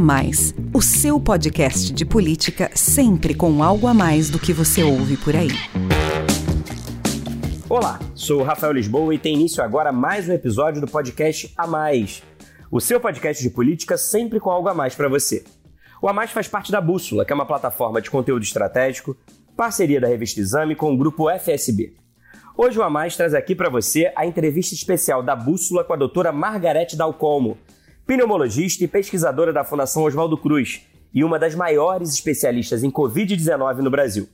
[0.00, 5.18] Mais, o seu podcast de política sempre com algo a mais do que você ouve
[5.18, 5.50] por aí.
[7.68, 12.22] Olá, sou Rafael Lisboa e tem início agora mais um episódio do podcast A Mais,
[12.70, 15.44] o seu podcast de política sempre com algo a mais para você.
[16.00, 19.14] O A Mais faz parte da Bússola, que é uma plataforma de conteúdo estratégico,
[19.54, 21.94] parceria da revista Exame com o grupo FSB.
[22.56, 25.96] Hoje o A Mais traz aqui para você a entrevista especial da Bússola com a
[25.96, 27.58] doutora Margarete Dalcomo,
[28.10, 33.88] pneumologista e pesquisadora da Fundação Oswaldo Cruz e uma das maiores especialistas em Covid-19 no
[33.88, 34.28] Brasil.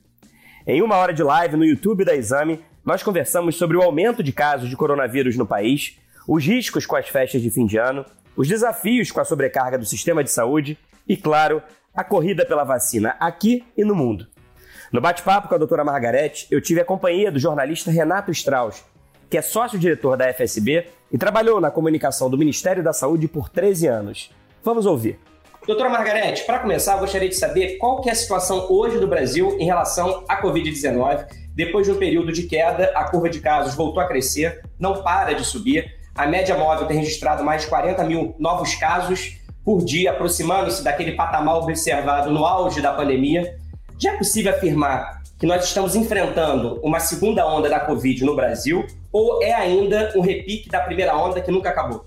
[0.67, 4.33] Em uma hora de live no YouTube da Exame, nós conversamos sobre o aumento de
[4.33, 8.03] casos de coronavírus no país, os riscos com as festas de fim de ano,
[8.35, 11.63] os desafios com a sobrecarga do sistema de saúde e, claro,
[11.95, 14.27] a corrida pela vacina aqui e no mundo.
[14.91, 18.83] No bate-papo com a doutora Margarete, eu tive a companhia do jornalista Renato Strauss,
[19.29, 23.87] que é sócio-diretor da FSB e trabalhou na comunicação do Ministério da Saúde por 13
[23.87, 24.31] anos.
[24.63, 25.19] Vamos ouvir.
[25.67, 29.57] Doutora Margarete, para começar, gostaria de saber qual que é a situação hoje do Brasil
[29.59, 31.27] em relação à Covid-19.
[31.55, 35.33] Depois de um período de queda, a curva de casos voltou a crescer, não para
[35.33, 35.93] de subir.
[36.15, 41.13] A média móvel tem registrado mais de 40 mil novos casos por dia, aproximando-se daquele
[41.13, 43.57] patamar observado no auge da pandemia.
[43.99, 48.87] Já é possível afirmar que nós estamos enfrentando uma segunda onda da Covid no Brasil
[49.17, 52.05] ou é ainda um repique da primeira onda que nunca acabou?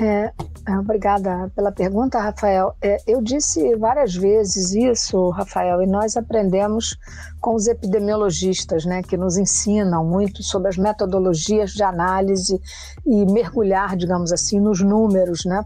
[0.00, 0.32] É,
[0.66, 2.74] é obrigada pela pergunta, Rafael.
[2.82, 6.96] É, eu disse várias vezes isso, Rafael, e nós aprendemos
[7.40, 12.60] com os epidemiologistas, né, que nos ensinam muito sobre as metodologias de análise
[13.06, 15.64] e mergulhar, digamos assim, nos números, né?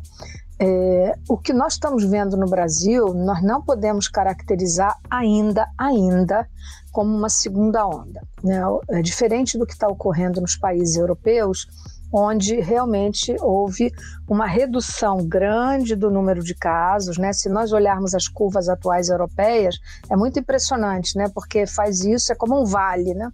[0.64, 6.48] É, o que nós estamos vendo no Brasil, nós não podemos caracterizar ainda, ainda,
[6.92, 8.22] como uma segunda onda.
[8.44, 8.60] Né?
[8.91, 11.66] É diferente do que está ocorrendo nos países europeus,
[12.12, 13.91] onde realmente houve
[14.28, 17.32] uma redução grande do número de casos, né?
[17.32, 21.28] Se nós olharmos as curvas atuais europeias, é muito impressionante, né?
[21.34, 23.32] Porque faz isso é como um vale, né?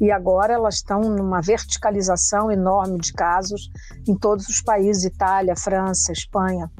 [0.00, 3.70] E agora elas estão numa verticalização enorme de casos
[4.06, 6.70] em todos os países Itália, França, Espanha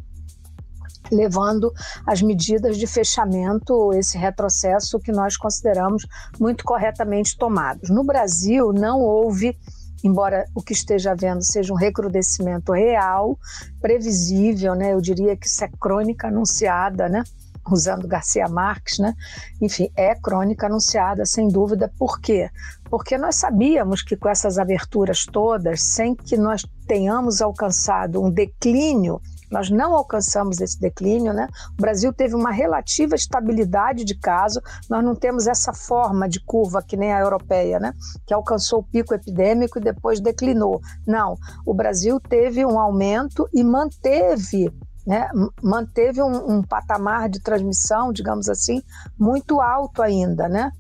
[1.10, 1.72] levando
[2.06, 6.06] as medidas de fechamento, esse retrocesso que nós consideramos
[6.38, 7.91] muito corretamente tomados.
[7.91, 9.56] No Brasil, não houve,
[10.03, 13.38] embora o que esteja havendo seja um recrudescimento real,
[13.81, 14.93] previsível, né?
[14.93, 17.22] eu diria que isso é crônica anunciada, né?
[17.71, 19.12] usando Garcia Marques, né?
[19.60, 21.93] Enfim, é crônica anunciada, sem dúvida.
[21.98, 22.48] Por quê?
[22.91, 29.20] Porque nós sabíamos que com essas aberturas todas, sem que nós tenhamos alcançado um declínio,
[29.50, 31.48] nós não alcançamos esse declínio, né?
[31.78, 34.60] O Brasil teve uma relativa estabilidade de caso,
[34.91, 37.92] nós não temos essa forma de curva que nem a europeia, né?
[38.26, 40.80] Que alcançou o pico epidêmico e depois declinou.
[41.06, 44.72] Não, o Brasil teve um aumento e manteve
[45.06, 45.30] né,
[45.62, 48.82] manteve um, um, patamar de transmissão, digamos assim,
[49.16, 50.72] muito alto ainda, né?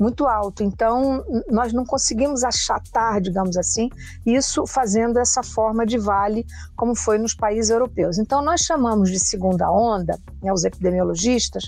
[0.00, 0.62] Muito alto.
[0.62, 3.90] Então, nós não conseguimos achatar, digamos assim,
[4.24, 8.16] isso fazendo essa forma de vale, como foi nos países europeus.
[8.16, 11.64] Então, nós chamamos de segunda onda, né, os epidemiologistas,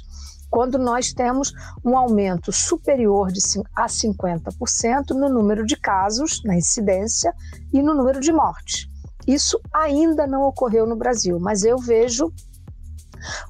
[0.49, 1.53] quando nós temos
[1.85, 3.41] um aumento superior de
[3.77, 7.35] a 50% no número de casos, na incidência
[7.71, 8.89] e no número de mortes.
[9.27, 12.33] Isso ainda não ocorreu no Brasil, mas eu vejo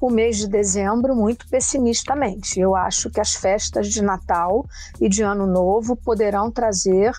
[0.01, 2.59] o mês de dezembro muito pessimistamente.
[2.59, 4.65] Eu acho que as festas de Natal
[4.99, 7.13] e de Ano Novo poderão trazer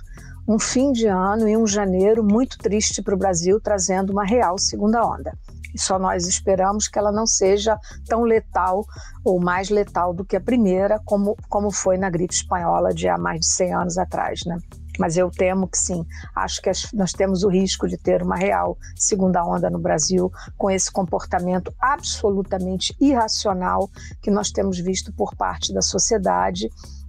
[0.47, 4.59] um fim de ano e um janeiro muito triste para o Brasil, trazendo uma real
[4.59, 5.32] segunda onda.
[5.75, 7.76] E só nós esperamos que ela não seja
[8.06, 8.84] tão letal
[9.25, 13.19] ou mais letal do que a primeira, como, como foi na gripe espanhola de há
[13.19, 14.59] mais de 100 anos atrás, né?
[14.99, 16.05] Mas eu temo que sim.
[16.34, 20.71] Acho que nós temos o risco de ter uma real segunda onda no Brasil, com
[20.71, 23.91] esse comportamento absolutamente irracional
[24.22, 26.69] que nós temos visto por parte da sociedade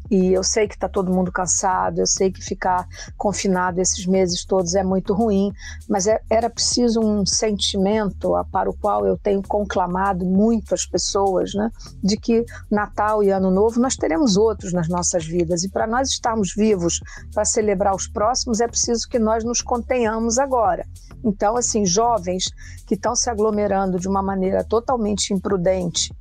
[0.09, 4.46] e eu sei que está todo mundo cansado, eu sei que ficar confinado esses meses
[4.46, 5.52] todos é muito ruim,
[5.90, 11.53] mas é, era preciso um sentimento para o qual eu tenho conclamado muito as pessoas,
[11.53, 11.72] né,
[12.03, 16.09] de que Natal e Ano Novo nós teremos outros nas nossas vidas e para nós
[16.09, 16.99] estarmos vivos
[17.34, 20.85] para celebrar os próximos é preciso que nós nos contenhamos agora.
[21.23, 22.46] Então, assim, jovens
[22.85, 26.13] que estão se aglomerando de uma maneira totalmente imprudente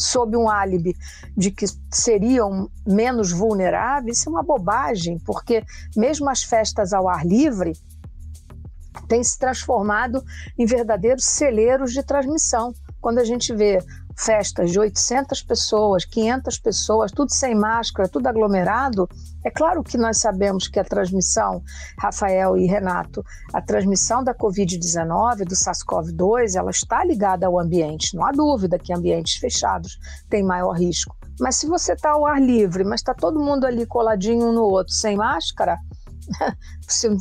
[0.00, 0.96] sob um álibi
[1.36, 5.62] de que seriam menos vulneráveis, isso é uma bobagem, porque
[5.96, 7.72] mesmo as festas ao ar livre
[9.08, 10.24] têm se transformado
[10.58, 12.72] em verdadeiros celeiros de transmissão.
[13.00, 13.82] Quando a gente vê
[14.20, 19.08] festas de 800 pessoas, 500 pessoas, tudo sem máscara, tudo aglomerado,
[19.44, 21.62] é claro que nós sabemos que a transmissão,
[21.98, 28.14] Rafael e Renato, a transmissão da Covid-19, do SARS-CoV-2, ela está ligada ao ambiente.
[28.14, 31.16] Não há dúvida que ambientes fechados têm maior risco.
[31.40, 34.62] Mas se você está ao ar livre, mas está todo mundo ali coladinho um no
[34.62, 35.78] outro, sem máscara,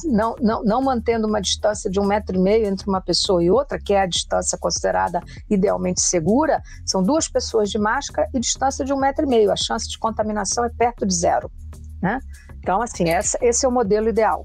[0.06, 3.50] não, não, não mantendo uma distância de um metro e meio entre uma pessoa e
[3.50, 8.86] outra, que é a distância considerada idealmente segura, são duas pessoas de máscara e distância
[8.86, 9.52] de um metro e meio.
[9.52, 11.52] A chance de contaminação é perto de zero.
[12.02, 12.20] Né?
[12.60, 14.44] Então, assim, essa, esse é o modelo ideal.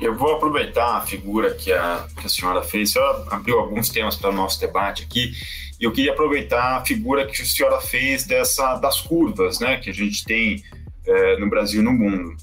[0.00, 2.90] Eu vou aproveitar a figura que a, que a senhora fez.
[2.90, 5.32] A senhora abriu alguns temas para o nosso debate aqui.
[5.80, 9.90] E eu queria aproveitar a figura que a senhora fez dessa, das curvas né, que
[9.90, 10.62] a gente tem
[11.06, 12.36] é, no Brasil e no mundo.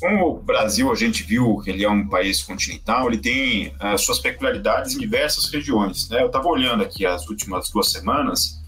[0.00, 4.02] Como o Brasil, a gente viu que ele é um país continental, ele tem as
[4.02, 6.08] uh, suas peculiaridades em diversas regiões.
[6.08, 6.22] Né?
[6.22, 8.60] Eu estava olhando aqui as últimas duas semanas,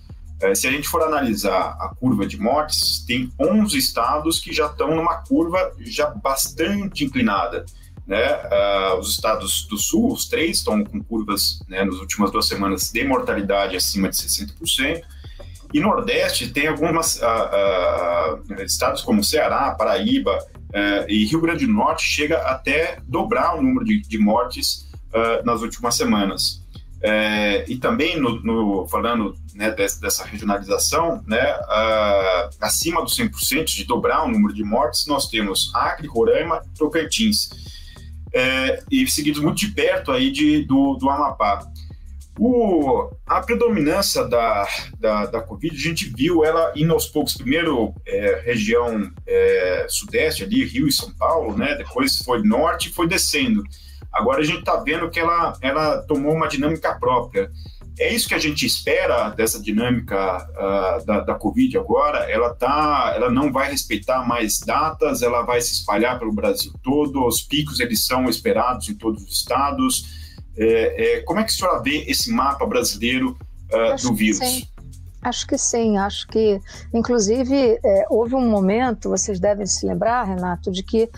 [0.43, 4.67] uh, se a gente for analisar a curva de mortes, tem 11 estados que já
[4.67, 7.65] estão numa curva já bastante inclinada.
[8.09, 8.27] Né?
[8.27, 12.91] Uh, os estados do sul, os três, estão com curvas né, nas últimas duas semanas
[12.91, 15.01] de mortalidade acima de 60%.
[15.73, 17.21] E Nordeste tem alguns
[18.67, 20.37] estados como Ceará, Paraíba,
[20.71, 25.45] Uh, e Rio Grande do Norte chega até dobrar o número de, de mortes uh,
[25.45, 26.65] nas últimas semanas.
[26.99, 31.57] Uh, e também, no, no falando né, dessa, dessa, regionalização, né,
[32.61, 37.49] acima dos 100% de dobrar o número de mortes, nós temos Acre, Roraima, Tocantins,
[38.91, 41.67] e seguidos muito de perto aí de, do, do Amapá.
[42.43, 44.67] O, a predominância da,
[44.99, 50.45] da, da Covid, a gente viu ela indo aos poucos, primeiro é, região é, sudeste
[50.45, 51.75] ali, Rio e São Paulo, né?
[51.75, 53.63] depois foi norte e foi descendo.
[54.11, 57.51] Agora a gente está vendo que ela, ela tomou uma dinâmica própria.
[57.99, 62.21] É isso que a gente espera dessa dinâmica uh, da, da Covid agora.
[62.21, 67.23] Ela, tá, ela não vai respeitar mais datas, ela vai se espalhar pelo Brasil todo.
[67.27, 70.20] Os picos eles são esperados em todos os estados
[70.57, 73.37] é, é, como é que a senhora vê esse mapa brasileiro
[73.73, 74.39] uh, do vírus?
[74.39, 74.67] Sim.
[75.23, 76.59] Acho que sim, acho que,
[76.95, 81.11] inclusive, é, houve um momento, vocês devem se lembrar, Renato, de que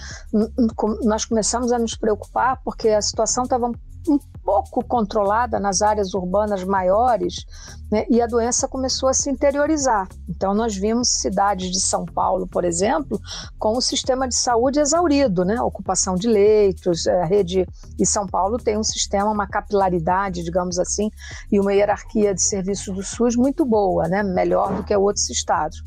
[1.04, 3.70] nós começamos a nos preocupar porque a situação estava
[4.08, 4.18] um
[4.52, 7.46] pouco controlada nas áreas urbanas maiores
[7.90, 10.06] né, e a doença começou a se interiorizar.
[10.28, 13.18] Então, nós vimos cidades de São Paulo, por exemplo,
[13.58, 17.66] com o sistema de saúde exaurido, né, ocupação de leitos, a rede.
[17.98, 21.10] E São Paulo tem um sistema, uma capilaridade, digamos assim,
[21.50, 25.82] e uma hierarquia de serviços do SUS muito boa, né, melhor do que outros estados.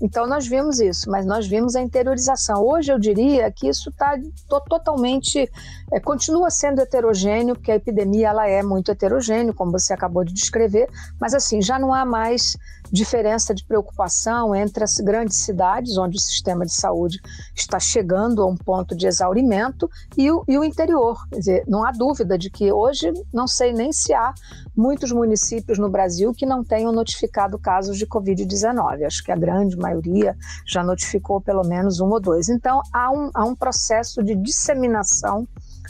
[0.00, 2.64] Então nós vimos isso, mas nós vimos a interiorização.
[2.64, 4.16] Hoje eu diria que isso está
[4.48, 5.50] totalmente,
[5.92, 10.32] é, continua sendo heterogêneo, porque a epidemia ela é muito heterogênea, como você acabou de
[10.32, 10.88] descrever,
[11.20, 12.56] mas assim, já não há mais
[12.90, 17.20] diferença de preocupação entre as grandes cidades, onde o sistema de saúde
[17.54, 21.18] está chegando a um ponto de exaurimento, e o, e o interior.
[21.30, 24.32] Quer dizer, não há dúvida de que hoje, não sei nem se há
[24.76, 29.04] muitos municípios no Brasil que não tenham notificado casos de Covid-19.
[29.04, 30.36] Acho que a grande maioria
[30.66, 32.48] já notificou pelo menos um ou dois.
[32.48, 35.46] Então, há um, há um processo de disseminação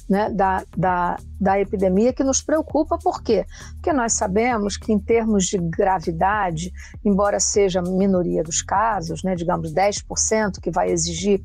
[0.08, 3.44] né, da, da, da epidemia que nos preocupa, por quê?
[3.74, 6.72] Porque nós sabemos que, em termos de gravidade,
[7.04, 11.42] embora seja minoria dos casos, né, digamos 10%, que vai exigir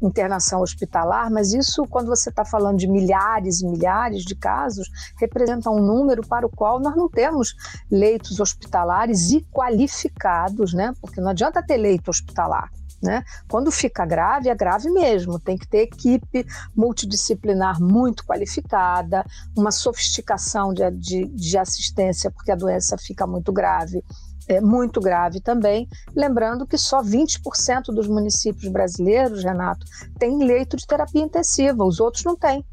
[0.00, 5.70] internação hospitalar, mas isso, quando você está falando de milhares e milhares de casos, representa
[5.70, 7.54] um número para o qual nós não temos
[7.90, 10.92] leitos hospitalares e qualificados, né?
[11.00, 12.70] Porque não adianta ter leito hospitalar.
[13.02, 13.22] Né?
[13.48, 15.38] Quando fica grave, é grave mesmo.
[15.38, 19.24] Tem que ter equipe multidisciplinar muito qualificada,
[19.56, 24.02] uma sofisticação de, de, de assistência, porque a doença fica muito grave.
[24.48, 25.88] É muito grave também.
[26.14, 29.84] Lembrando que só 20% dos municípios brasileiros, Renato,
[30.18, 32.64] tem leito de terapia intensiva, os outros não têm.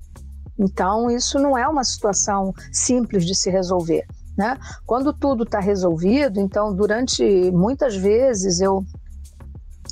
[0.57, 4.05] Então, isso não é uma situação simples de se resolver.
[4.37, 4.57] Né?
[4.85, 8.83] Quando tudo está resolvido, então, durante muitas vezes eu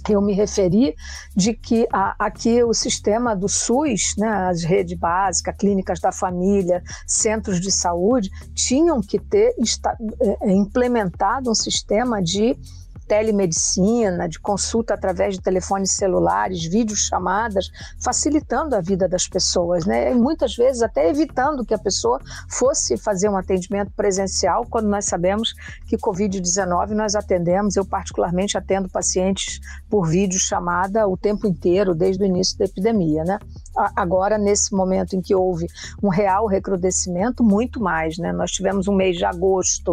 [0.10, 0.96] eu me referi
[1.36, 6.84] de que a, aqui o sistema do SUS, né, as redes básicas, clínicas da família,
[7.06, 9.98] centros de saúde, tinham que ter esta,
[10.42, 12.58] é, implementado um sistema de
[13.12, 20.14] telemedicina, de consulta através de telefones celulares, videochamadas, facilitando a vida das pessoas, né?
[20.14, 25.04] E muitas vezes até evitando que a pessoa fosse fazer um atendimento presencial, quando nós
[25.04, 25.54] sabemos
[25.88, 32.26] que Covid-19 nós atendemos, eu particularmente atendo pacientes por videochamada o tempo inteiro, desde o
[32.26, 33.40] início da epidemia, né?
[33.94, 35.68] Agora, nesse momento em que houve
[36.02, 38.32] um real recrudescimento, muito mais, né?
[38.32, 39.92] Nós tivemos um mês de agosto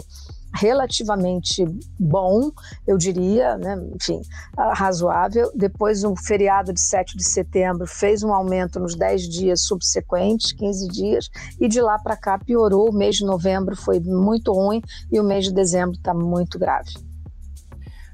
[0.59, 1.65] relativamente
[1.99, 2.51] bom,
[2.87, 3.77] eu diria, né?
[3.95, 4.21] enfim,
[4.57, 5.51] razoável.
[5.55, 10.89] Depois, um feriado de 7 de setembro fez um aumento nos 10 dias subsequentes, 15
[10.89, 12.91] dias, e de lá para cá piorou.
[12.91, 16.91] O mês de novembro foi muito ruim e o mês de dezembro está muito grave.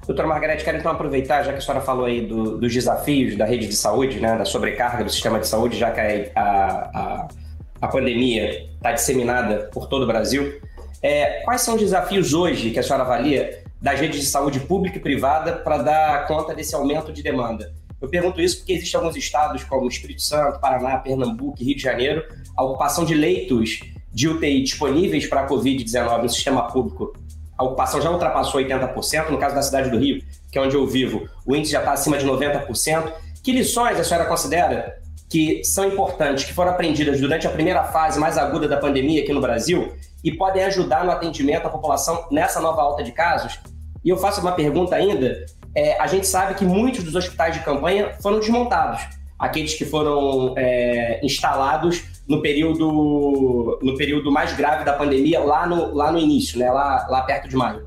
[0.06, 3.46] Doutora Margarete, quero então aproveitar, já que a senhora falou aí do, dos desafios da
[3.46, 7.28] rede de saúde, né, da sobrecarga do sistema de saúde, já que a, a,
[7.80, 10.60] a pandemia está disseminada por todo o Brasil.
[11.06, 14.96] É, quais são os desafios hoje que a senhora avalia das redes de saúde pública
[14.96, 17.74] e privada para dar conta desse aumento de demanda?
[18.00, 22.24] Eu pergunto isso porque existem alguns estados, como Espírito Santo, Paraná, Pernambuco Rio de Janeiro,
[22.56, 23.80] a ocupação de leitos
[24.14, 27.12] de UTI disponíveis para a Covid-19 no sistema público
[27.56, 30.86] a ocupação já ultrapassou 80%, no caso da cidade do Rio, que é onde eu
[30.86, 33.12] vivo, o índice já está acima de 90%.
[33.42, 38.18] Que lições a senhora considera que são importantes, que foram aprendidas durante a primeira fase
[38.18, 39.92] mais aguda da pandemia aqui no Brasil
[40.24, 43.60] e podem ajudar no atendimento à população nessa nova alta de casos?
[44.02, 45.44] E eu faço uma pergunta ainda.
[45.76, 49.02] É, a gente sabe que muitos dos hospitais de campanha foram desmontados.
[49.38, 55.92] Aqueles que foram é, instalados no período, no período mais grave da pandemia, lá no,
[55.94, 56.70] lá no início, né?
[56.70, 57.86] lá, lá perto de maio?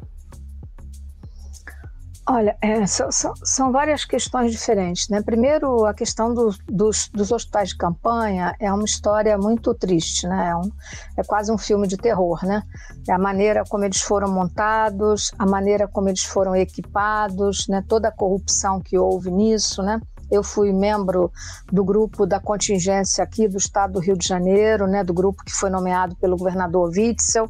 [2.29, 5.07] Olha, é, são, são, várias questões diferentes.
[5.07, 5.21] Né?
[5.21, 10.49] Primeiro, a questão do, dos, dos, hospitais de campanha é uma história muito triste, né?
[10.49, 10.69] é, um,
[11.15, 12.45] é, quase um filme de terror.
[12.45, 12.61] Né?
[13.07, 17.81] É a maneira como eles foram montados, a maneira como eles foram equipados, né?
[17.87, 19.81] toda a corrupção que houve nisso.
[19.81, 20.01] Né?
[20.29, 21.31] Eu fui membro
[21.71, 25.53] do grupo da contingência aqui do estado do Rio de Janeiro, né, do grupo que
[25.53, 27.49] foi nomeado pelo governador Witzel,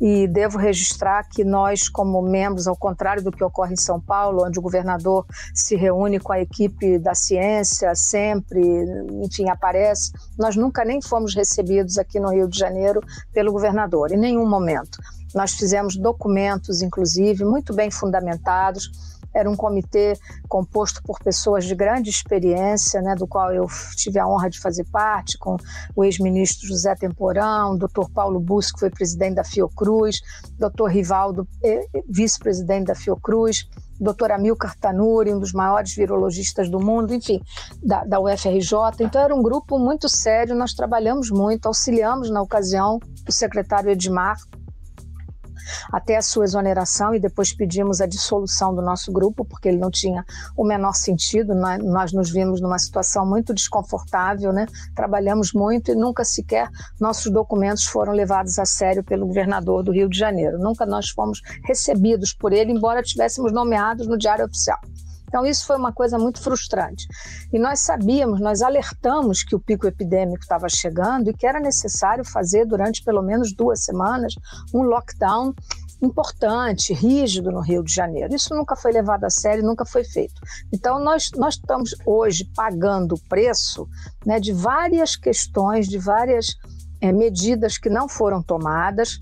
[0.00, 4.44] e devo registrar que nós, como membros, ao contrário do que ocorre em São Paulo,
[4.44, 5.24] onde o governador
[5.54, 8.60] se reúne com a equipe da ciência sempre,
[9.22, 13.00] enfim, aparece, nós nunca nem fomos recebidos aqui no Rio de Janeiro
[13.32, 14.98] pelo governador, em nenhum momento.
[15.34, 20.14] Nós fizemos documentos, inclusive, muito bem fundamentados era um comitê
[20.48, 24.84] composto por pessoas de grande experiência, né, do qual eu tive a honra de fazer
[24.90, 25.56] parte, com
[25.94, 30.20] o ex-ministro José Temporão, doutor Paulo Busco, que foi presidente da Fiocruz,
[30.58, 33.68] doutor Rivaldo, eh, vice-presidente da Fiocruz,
[34.02, 37.40] doutor Amilcar Tanuri, um dos maiores virologistas do mundo, enfim,
[37.82, 39.00] da, da UFRJ.
[39.00, 42.98] Então era um grupo muito sério, nós trabalhamos muito, auxiliamos na ocasião
[43.28, 44.36] o secretário Edmar,
[45.92, 49.90] até a sua exoneração e depois pedimos a dissolução do nosso grupo, porque ele não
[49.90, 50.24] tinha
[50.56, 51.54] o menor sentido.
[51.54, 54.66] Nós, nos vimos numa situação muito desconfortável, né?
[54.94, 56.68] trabalhamos muito e nunca sequer
[57.00, 60.58] nossos documentos foram levados a sério pelo governador do Rio de Janeiro.
[60.58, 64.78] Nunca nós fomos recebidos por ele, embora tivéssemos nomeados no Diário Oficial.
[65.32, 67.08] Então, isso foi uma coisa muito frustrante.
[67.50, 72.22] E nós sabíamos, nós alertamos que o pico epidêmico estava chegando e que era necessário
[72.22, 74.34] fazer durante pelo menos duas semanas
[74.74, 75.54] um lockdown
[76.02, 78.34] importante, rígido no Rio de Janeiro.
[78.34, 80.38] Isso nunca foi levado a sério, nunca foi feito.
[80.70, 83.88] Então, nós, nós estamos hoje pagando o preço
[84.26, 86.58] né, de várias questões, de várias
[87.00, 89.18] é, medidas que não foram tomadas,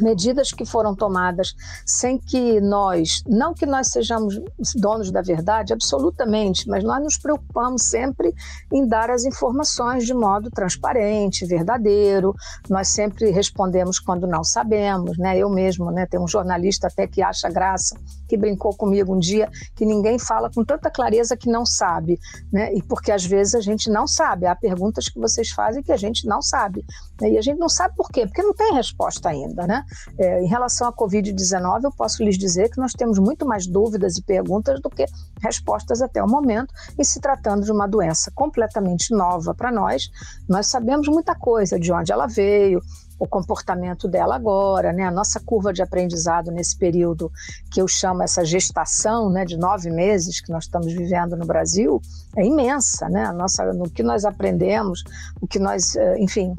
[0.00, 4.40] medidas que foram tomadas sem que nós, não que nós sejamos
[4.76, 8.34] donos da verdade, absolutamente, mas nós nos preocupamos sempre
[8.72, 12.34] em dar as informações de modo transparente, verdadeiro.
[12.68, 15.38] Nós sempre respondemos quando não sabemos, né?
[15.38, 16.06] Eu mesmo, né?
[16.06, 17.96] Tem um jornalista até que acha graça
[18.32, 22.18] que brincou comigo um dia que ninguém fala com tanta clareza que não sabe,
[22.50, 22.72] né?
[22.72, 24.46] E porque às vezes a gente não sabe.
[24.46, 26.82] Há perguntas que vocês fazem que a gente não sabe.
[27.20, 27.32] Né?
[27.32, 28.24] E a gente não sabe por quê?
[28.24, 29.84] Porque não tem resposta ainda, né?
[30.18, 34.16] É, em relação à Covid-19, eu posso lhes dizer que nós temos muito mais dúvidas
[34.16, 35.04] e perguntas do que
[35.42, 36.72] respostas até o momento.
[36.98, 40.10] E se tratando de uma doença completamente nova para nós,
[40.48, 42.80] nós sabemos muita coisa de onde ela veio,
[43.22, 45.04] o comportamento dela agora, né?
[45.04, 47.30] A nossa curva de aprendizado nesse período
[47.70, 52.02] que eu chamo essa gestação, né, de nove meses que nós estamos vivendo no Brasil,
[52.36, 53.24] é imensa, né?
[53.24, 55.04] A nossa, no que nós aprendemos,
[55.40, 56.56] o que nós, eh, enfim,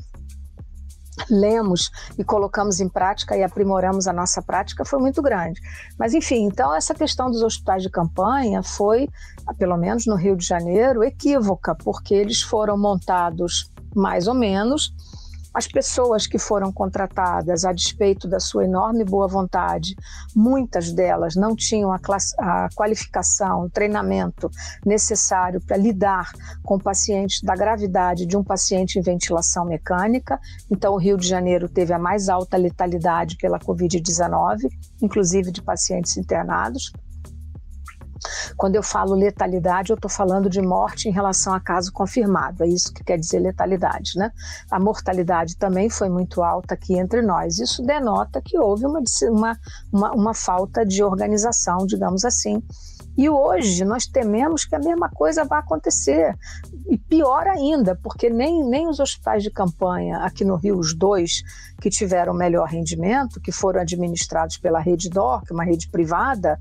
[1.29, 5.59] lemos e colocamos em prática e aprimoramos a nossa prática foi muito grande.
[5.99, 9.09] Mas, enfim, então essa questão dos hospitais de campanha foi,
[9.57, 14.93] pelo menos no Rio de Janeiro, equívoca, porque eles foram montados mais ou menos
[15.53, 19.95] as pessoas que foram contratadas, a despeito da sua enorme boa vontade,
[20.35, 21.99] muitas delas não tinham a,
[22.39, 24.49] a qualificação, o treinamento
[24.85, 26.31] necessário para lidar
[26.63, 30.39] com pacientes da gravidade de um paciente em ventilação mecânica.
[30.71, 34.69] Então, o Rio de Janeiro teve a mais alta letalidade pela Covid-19,
[35.01, 36.91] inclusive de pacientes internados.
[38.55, 42.63] Quando eu falo letalidade, eu estou falando de morte em relação a caso confirmado.
[42.63, 44.31] É isso que quer dizer letalidade, né?
[44.69, 47.59] A mortalidade também foi muito alta aqui entre nós.
[47.59, 49.59] Isso denota que houve uma, uma,
[49.91, 52.61] uma, uma falta de organização, digamos assim,
[53.15, 56.35] e hoje nós tememos que a mesma coisa vá acontecer.
[56.89, 61.43] E pior ainda, porque nem, nem os hospitais de campanha, aqui no Rio, os dois
[61.79, 66.59] que tiveram melhor rendimento, que foram administrados pela Rede DOR, que é uma rede privada,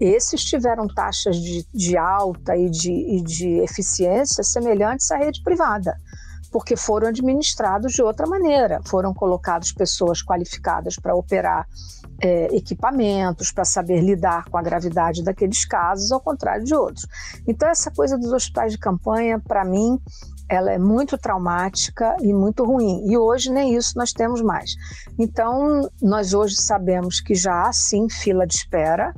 [0.00, 5.96] esses tiveram taxas de, de alta e de, e de eficiência semelhantes à rede privada
[6.56, 8.80] porque foram administrados de outra maneira.
[8.86, 11.66] Foram colocadas pessoas qualificadas para operar
[12.18, 17.06] é, equipamentos, para saber lidar com a gravidade daqueles casos, ao contrário de outros.
[17.46, 20.00] Então, essa coisa dos hospitais de campanha, para mim,
[20.48, 23.04] ela é muito traumática e muito ruim.
[23.06, 24.70] E hoje nem isso nós temos mais.
[25.18, 29.12] Então, nós hoje sabemos que já há sim fila de espera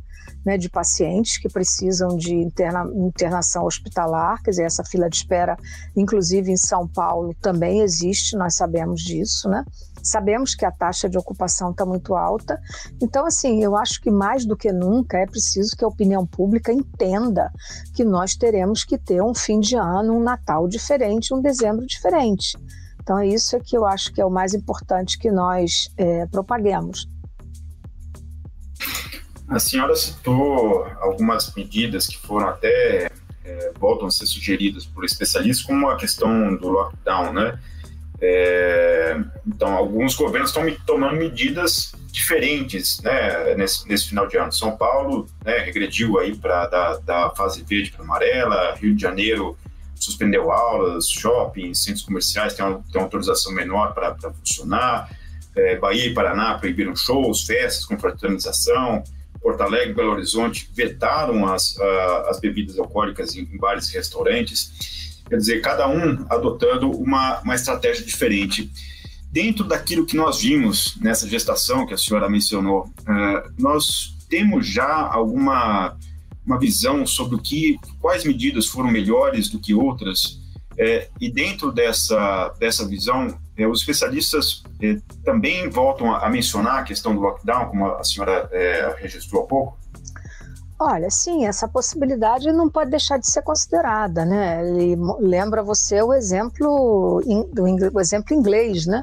[0.45, 5.57] né, de pacientes que precisam de interna, internação hospitalar, quer dizer, essa fila de espera,
[5.97, 9.65] inclusive em São Paulo, também existe, nós sabemos disso, né?
[10.03, 12.59] Sabemos que a taxa de ocupação está muito alta.
[13.03, 16.73] Então, assim, eu acho que mais do que nunca é preciso que a opinião pública
[16.73, 17.53] entenda
[17.95, 22.57] que nós teremos que ter um fim de ano, um Natal diferente, um dezembro diferente.
[23.03, 27.09] Então, é isso que eu acho que é o mais importante que nós é, propaguemos.
[29.49, 33.11] A senhora citou algumas medidas que foram até
[33.45, 37.59] é, voltam a ser sugeridas por especialistas, como a questão do lockdown, né?
[38.21, 44.53] É, então, alguns governos estão tomando medidas diferentes né, nesse, nesse, final de ano.
[44.53, 49.57] São Paulo né, regrediu aí para da, da fase verde para amarela, Rio de Janeiro
[50.01, 55.11] suspendeu aulas, shoppings, centros comerciais têm uma, têm autorização menor para funcionar,
[55.57, 59.03] é, Bahia e Paraná proibiram shows, festas com fraternização,
[59.41, 65.23] Porto Alegre, Belo Horizonte vetaram as, uh, as bebidas alcoólicas em, em bares e restaurantes.
[65.29, 68.71] Quer dizer, cada um adotando uma, uma estratégia diferente.
[69.31, 74.87] Dentro daquilo que nós vimos nessa gestação que a senhora mencionou, uh, nós temos já
[74.87, 75.97] alguma
[76.49, 80.41] uma visão sobre o que, quais medidas foram melhores do que outras?
[80.79, 86.79] É, e dentro dessa, dessa visão, é, os especialistas é, também voltam a, a, mencionar
[86.79, 89.79] a questão do lockdown, como a, senhora é, registrou há pouco?
[90.81, 94.63] Olha, sim, essa possibilidade não pode deixar de ser considerada, né?
[94.81, 97.21] E lembra você o exemplo,
[97.93, 99.03] o exemplo inglês, né?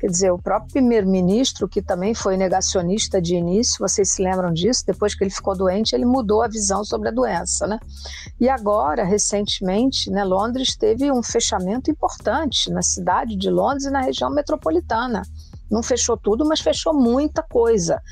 [0.00, 4.82] Quer dizer, o próprio primeiro-ministro, que também foi negacionista de início, vocês se lembram disso?
[4.84, 7.78] Depois que ele ficou doente, ele mudou a visão sobre a doença, né?
[8.40, 14.00] E agora, recentemente, né, Londres teve um fechamento importante na cidade de Londres e na
[14.00, 15.22] região metropolitana
[15.72, 18.02] não fechou tudo, mas fechou muita coisa.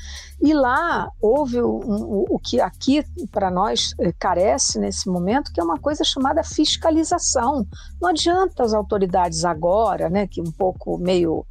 [0.41, 5.63] E lá houve um, o que aqui para nós eh, carece nesse momento, que é
[5.63, 7.67] uma coisa chamada fiscalização.
[8.01, 11.45] Não adianta as autoridades agora, né, que um pouco meio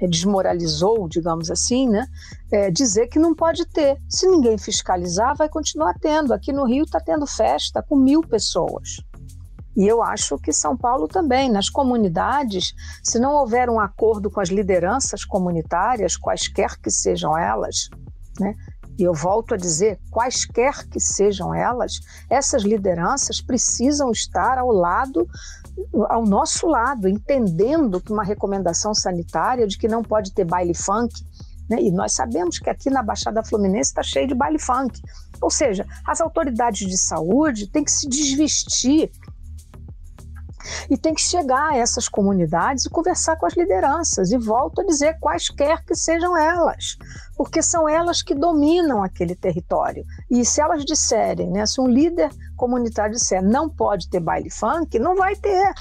[0.00, 2.04] eh, desmoralizou, digamos assim, né,
[2.50, 3.96] é, dizer que não pode ter.
[4.08, 6.34] Se ninguém fiscalizar, vai continuar tendo.
[6.34, 8.96] Aqui no Rio está tendo festa com mil pessoas.
[9.76, 14.40] E eu acho que São Paulo também, nas comunidades, se não houver um acordo com
[14.40, 17.88] as lideranças comunitárias, quaisquer que sejam elas,
[18.38, 18.54] né?
[18.96, 25.26] E eu volto a dizer, quaisquer que sejam elas, essas lideranças precisam estar ao lado,
[26.08, 31.12] ao nosso lado, entendendo que uma recomendação sanitária de que não pode ter baile funk,
[31.68, 31.82] né?
[31.82, 35.00] e nós sabemos que aqui na Baixada Fluminense está cheio de baile funk.
[35.40, 39.10] Ou seja, as autoridades de saúde têm que se desvestir
[40.90, 44.30] e tem que chegar a essas comunidades e conversar com as lideranças.
[44.30, 46.96] E volto a dizer, quaisquer que sejam elas,
[47.36, 50.04] porque são elas que dominam aquele território.
[50.30, 54.98] E se elas disserem, né, se um líder comunitário disser não pode ter baile funk,
[54.98, 55.72] não vai ter.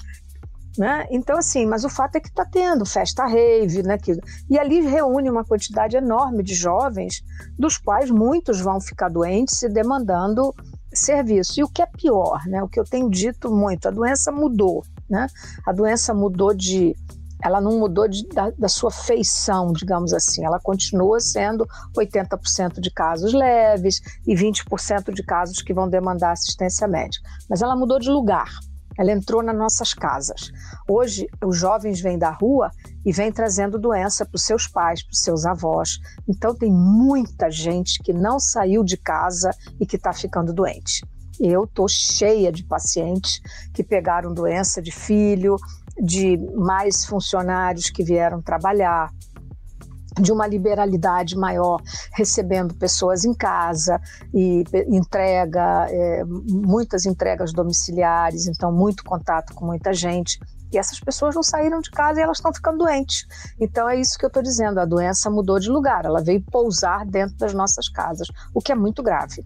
[0.77, 1.05] Né?
[1.11, 3.95] Então, assim, mas o fato é que está tendo festa rave, né?
[3.95, 4.17] Que,
[4.49, 7.23] e ali reúne uma quantidade enorme de jovens,
[7.57, 10.51] dos quais muitos vão ficar doentes e demandando
[10.97, 11.59] serviço.
[11.59, 12.61] E o que é pior, né?
[12.63, 15.27] O que eu tenho dito muito, a doença mudou, né?
[15.65, 16.95] A doença mudou de
[17.43, 20.45] ela não mudou de, da, da, sua feição, digamos assim.
[20.45, 26.87] Ela continua sendo 80% de casos leves e 20% de casos que vão demandar assistência
[26.87, 27.29] médica.
[27.49, 28.49] Mas ela mudou de lugar.
[28.97, 30.51] Ela entrou nas nossas casas.
[30.87, 32.71] Hoje, os jovens vêm da rua
[33.05, 35.99] e vêm trazendo doença para os seus pais, para os seus avós.
[36.27, 41.05] Então, tem muita gente que não saiu de casa e que está ficando doente.
[41.39, 43.41] Eu estou cheia de pacientes
[43.73, 45.57] que pegaram doença de filho,
[46.01, 49.11] de mais funcionários que vieram trabalhar.
[50.21, 51.81] de uma liberalidade maior,
[52.13, 53.99] recebendo pessoas em casa
[54.31, 60.37] e entrega, é, muitas entregas domiciliares, então muito contato com muita gente.
[60.73, 63.25] E essas pessoas não saíram de casa e elas estão ficando doentes.
[63.59, 67.05] Então é isso que eu estou dizendo: a doença mudou de lugar, ela veio pousar
[67.05, 69.45] dentro das nossas casas, o que é muito grave.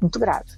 [0.00, 0.50] Muito grave.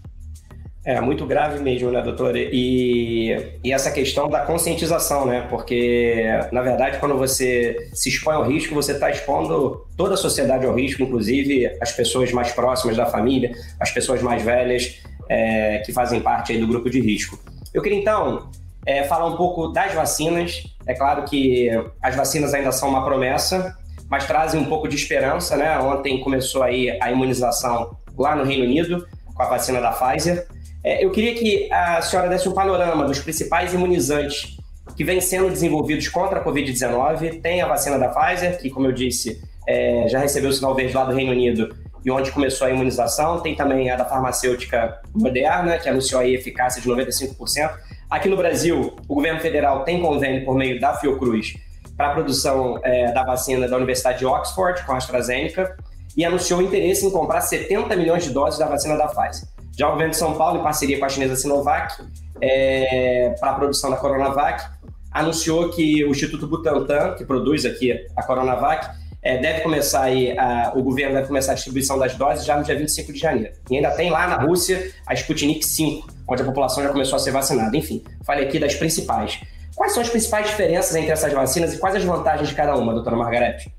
[0.86, 2.38] É muito grave mesmo, né, doutora?
[2.38, 5.44] E, e essa questão da conscientização, né?
[5.50, 10.64] Porque, na verdade, quando você se expõe ao risco, você está expondo toda a sociedade
[10.64, 15.92] ao risco, inclusive as pessoas mais próximas da família, as pessoas mais velhas é, que
[15.92, 17.36] fazem parte aí do grupo de risco.
[17.74, 18.48] Eu queria, então,
[18.86, 20.62] é, falar um pouco das vacinas.
[20.86, 21.68] É claro que
[22.00, 23.76] as vacinas ainda são uma promessa,
[24.08, 25.76] mas trazem um pouco de esperança, né?
[25.80, 30.46] Ontem começou aí a imunização lá no Reino Unido com a vacina da Pfizer.
[30.84, 34.56] É, eu queria que a senhora desse um panorama dos principais imunizantes
[34.96, 37.42] que vêm sendo desenvolvidos contra a Covid-19.
[37.42, 40.94] Tem a vacina da Pfizer, que, como eu disse, é, já recebeu o sinal verde
[40.94, 43.40] lá do Reino Unido e onde começou a imunização.
[43.40, 47.70] Tem também a da farmacêutica Moderna, que anunciou a eficácia de 95%.
[48.08, 51.54] Aqui no Brasil, o governo federal tem convênio por meio da Fiocruz
[51.96, 55.76] para a produção é, da vacina da Universidade de Oxford com a AstraZeneca
[56.16, 59.48] e anunciou interesse em comprar 70 milhões de doses da vacina da Pfizer.
[59.76, 62.00] Já o governo de São Paulo, em parceria com a chinesa Sinovac,
[62.40, 64.64] é, para a produção da Coronavac,
[65.10, 68.88] anunciou que o Instituto Butantan, que produz aqui a Coronavac,
[69.26, 72.62] é, deve começar aí, a, o governo deve começar a distribuição das doses já no
[72.62, 73.52] dia 25 de janeiro.
[73.68, 77.18] E ainda tem lá na Rússia a Sputnik 5, onde a população já começou a
[77.18, 77.76] ser vacinada.
[77.76, 79.40] Enfim, falei aqui das principais.
[79.74, 82.94] Quais são as principais diferenças entre essas vacinas e quais as vantagens de cada uma,
[82.94, 83.70] doutora Margarete?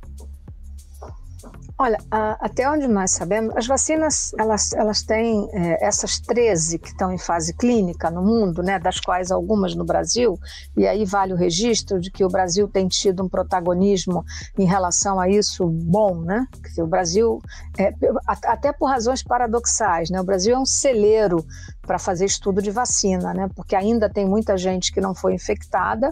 [1.80, 7.12] Olha, até onde nós sabemos, as vacinas, elas, elas têm é, essas 13 que estão
[7.12, 10.40] em fase clínica no mundo, né, das quais algumas no Brasil,
[10.76, 14.26] e aí vale o registro de que o Brasil tem tido um protagonismo
[14.58, 16.48] em relação a isso bom, né?
[16.80, 17.40] O Brasil,
[17.78, 17.94] é,
[18.26, 20.20] até por razões paradoxais, né?
[20.20, 21.46] O Brasil é um celeiro
[21.86, 23.50] para fazer estudo de vacina, né?
[23.56, 26.12] Porque ainda tem muita gente que não foi infectada,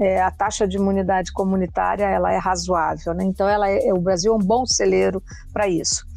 [0.00, 3.12] é, a taxa de imunidade comunitária ela é razoável.
[3.14, 3.24] Né?
[3.24, 6.08] Então, ela é, o Brasil é um bom celeiro para isso.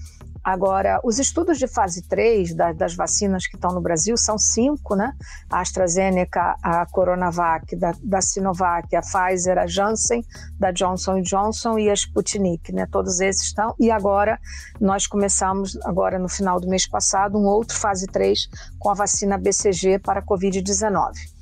[0.44, 4.94] Agora, os estudos de fase 3 da, das vacinas que estão no Brasil são cinco,
[4.94, 5.14] né?
[5.50, 10.22] A AstraZeneca, a Coronavac, da, da, Sinovac, a Pfizer, a Janssen,
[10.60, 12.86] da Johnson Johnson e a Sputnik, né?
[12.92, 13.74] Todos esses estão.
[13.80, 14.38] E agora,
[14.82, 19.38] nós começamos, agora no final do mês passado, um outro fase 3 com a vacina
[19.38, 21.33] BCG para a Covid-19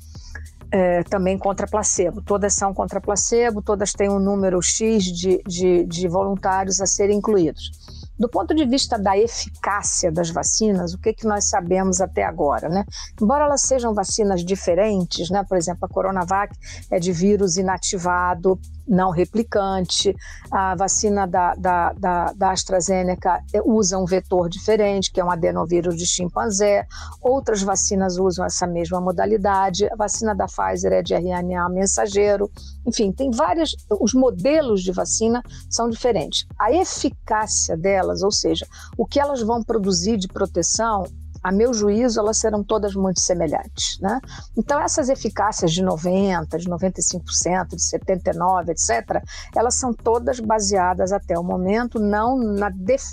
[0.72, 2.22] é, também contra placebo.
[2.22, 7.18] Todas são contra placebo, todas têm um número X de, de, de voluntários a serem
[7.18, 7.70] incluídos.
[8.18, 12.68] Do ponto de vista da eficácia das vacinas, o que, que nós sabemos até agora?
[12.68, 12.84] Né?
[13.20, 15.44] Embora elas sejam vacinas diferentes, né?
[15.46, 16.54] por exemplo, a Coronavac
[16.90, 20.14] é de vírus inativado, não replicante,
[20.50, 25.96] a vacina da, da, da, da AstraZeneca usa um vetor diferente, que é um adenovírus
[25.96, 26.86] de chimpanzé,
[27.20, 32.50] outras vacinas usam essa mesma modalidade, a vacina da Pfizer é de RNA mensageiro,
[32.86, 36.46] enfim, tem várias, os modelos de vacina são diferentes.
[36.58, 38.66] A eficácia delas, ou seja,
[38.96, 41.04] o que elas vão produzir de proteção,
[41.42, 43.98] a meu juízo, elas serão todas muito semelhantes.
[44.00, 44.20] Né?
[44.56, 49.22] Então, essas eficácias de 90%, de 95%, de 79%, etc.,
[49.54, 53.04] elas são todas baseadas até o momento não na, def,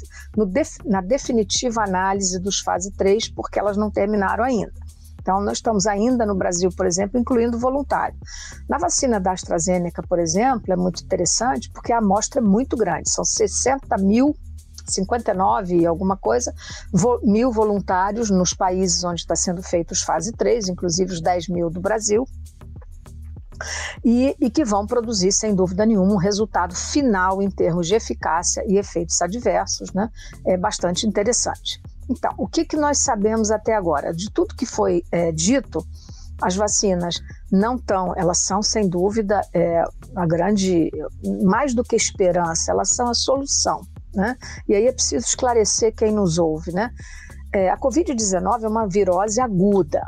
[0.47, 4.73] def, na definitiva análise dos fase 3, porque elas não terminaram ainda.
[5.21, 8.17] Então, nós estamos ainda no Brasil, por exemplo, incluindo voluntário.
[8.67, 13.09] Na vacina da AstraZeneca, por exemplo, é muito interessante porque a amostra é muito grande,
[13.09, 14.35] são 60 mil
[14.89, 16.53] 59 e alguma coisa,
[17.23, 21.79] mil voluntários nos países onde está sendo feitos fase 3, inclusive os 10 mil do
[21.79, 22.27] Brasil,
[24.03, 28.63] e, e, que vão produzir, sem dúvida nenhuma, um resultado final em termos de eficácia
[28.65, 30.09] e efeitos adversos, né?
[30.45, 31.81] É bastante interessante.
[32.09, 34.13] Então, o que, que nós sabemos até agora?
[34.13, 35.85] De tudo que foi é, dito,
[36.41, 37.21] as vacinas
[37.51, 39.83] não estão, elas são sem dúvida é,
[40.15, 40.89] a grande,
[41.43, 43.85] mais do que esperança, elas são a solução.
[44.13, 44.35] Né?
[44.67, 46.71] E aí é preciso esclarecer quem nos ouve.
[46.71, 46.91] Né?
[47.53, 50.07] É, a Covid-19 é uma virose aguda.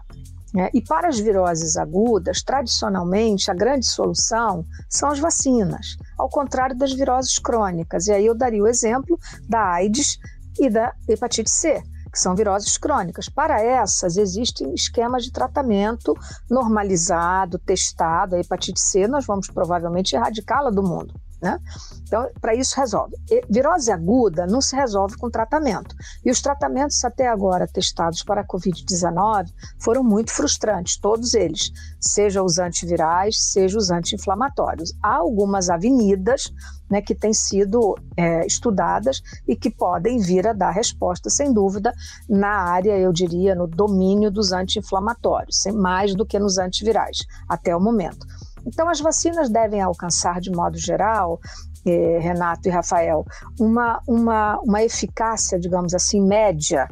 [0.54, 0.70] Né?
[0.74, 6.94] E para as viroses agudas, tradicionalmente, a grande solução são as vacinas, ao contrário das
[6.94, 8.08] viroses crônicas.
[8.08, 10.18] E aí eu daria o exemplo da AIDS
[10.60, 13.30] e da hepatite C, que são viroses crônicas.
[13.30, 16.14] Para essas, existem esquemas de tratamento
[16.50, 18.36] normalizado, testado.
[18.36, 21.14] A hepatite C, nós vamos provavelmente erradicá-la do mundo.
[21.42, 21.60] Né?
[22.04, 23.16] Então, para isso resolve.
[23.30, 25.96] E virose aguda não se resolve com tratamento.
[26.24, 29.48] E os tratamentos até agora testados para a Covid-19
[29.80, 34.94] foram muito frustrantes, todos eles, seja os antivirais, seja os anti-inflamatórios.
[35.02, 36.54] Há algumas avenidas
[36.92, 41.94] né, que têm sido é, estudadas e que podem vir a dar resposta, sem dúvida,
[42.30, 47.80] na área, eu diria, no domínio dos anti-inflamatórios, mais do que nos antivirais, até o
[47.80, 48.28] momento.
[48.66, 51.40] Então, as vacinas devem alcançar, de modo geral,
[51.86, 53.26] eh, Renato e Rafael,
[53.60, 56.88] uma, uma, uma eficácia, digamos assim, média,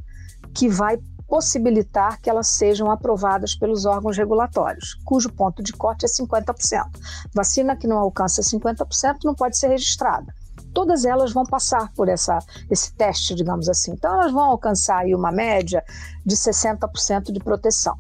[0.54, 0.98] que vai
[1.30, 6.86] possibilitar que elas sejam aprovadas pelos órgãos regulatórios, cujo ponto de corte é 50%.
[7.34, 10.34] Vacina que não alcança 50% não pode ser registrada.
[10.74, 13.92] Todas elas vão passar por essa, esse teste, digamos assim.
[13.92, 15.84] Então, elas vão alcançar aí uma média
[16.26, 17.96] de 60% de proteção.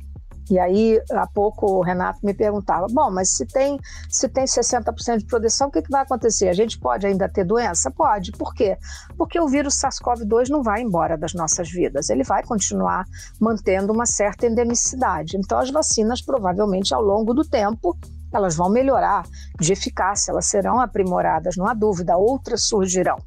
[0.49, 5.17] E aí, há pouco, o Renato me perguntava: bom, mas se tem, se tem 60%
[5.17, 6.49] de proteção, o que, que vai acontecer?
[6.49, 7.91] A gente pode ainda ter doença?
[7.91, 8.31] Pode.
[8.31, 8.77] Por quê?
[9.17, 13.05] Porque o vírus SARS-CoV-2 não vai embora das nossas vidas, ele vai continuar
[13.39, 15.37] mantendo uma certa endemicidade.
[15.37, 17.97] Então, as vacinas, provavelmente, ao longo do tempo,
[18.33, 19.25] elas vão melhorar
[19.59, 23.17] de eficácia, elas serão aprimoradas, não há dúvida, outras surgirão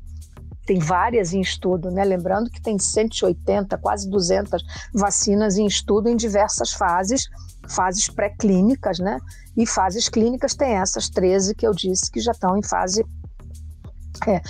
[0.66, 2.04] tem várias em estudo, né?
[2.04, 4.62] Lembrando que tem 180, quase 200
[4.94, 7.28] vacinas em estudo em diversas fases,
[7.68, 9.18] fases pré-clínicas, né?
[9.56, 13.04] E fases clínicas tem essas 13 que eu disse que já estão em fase
[14.26, 14.40] é,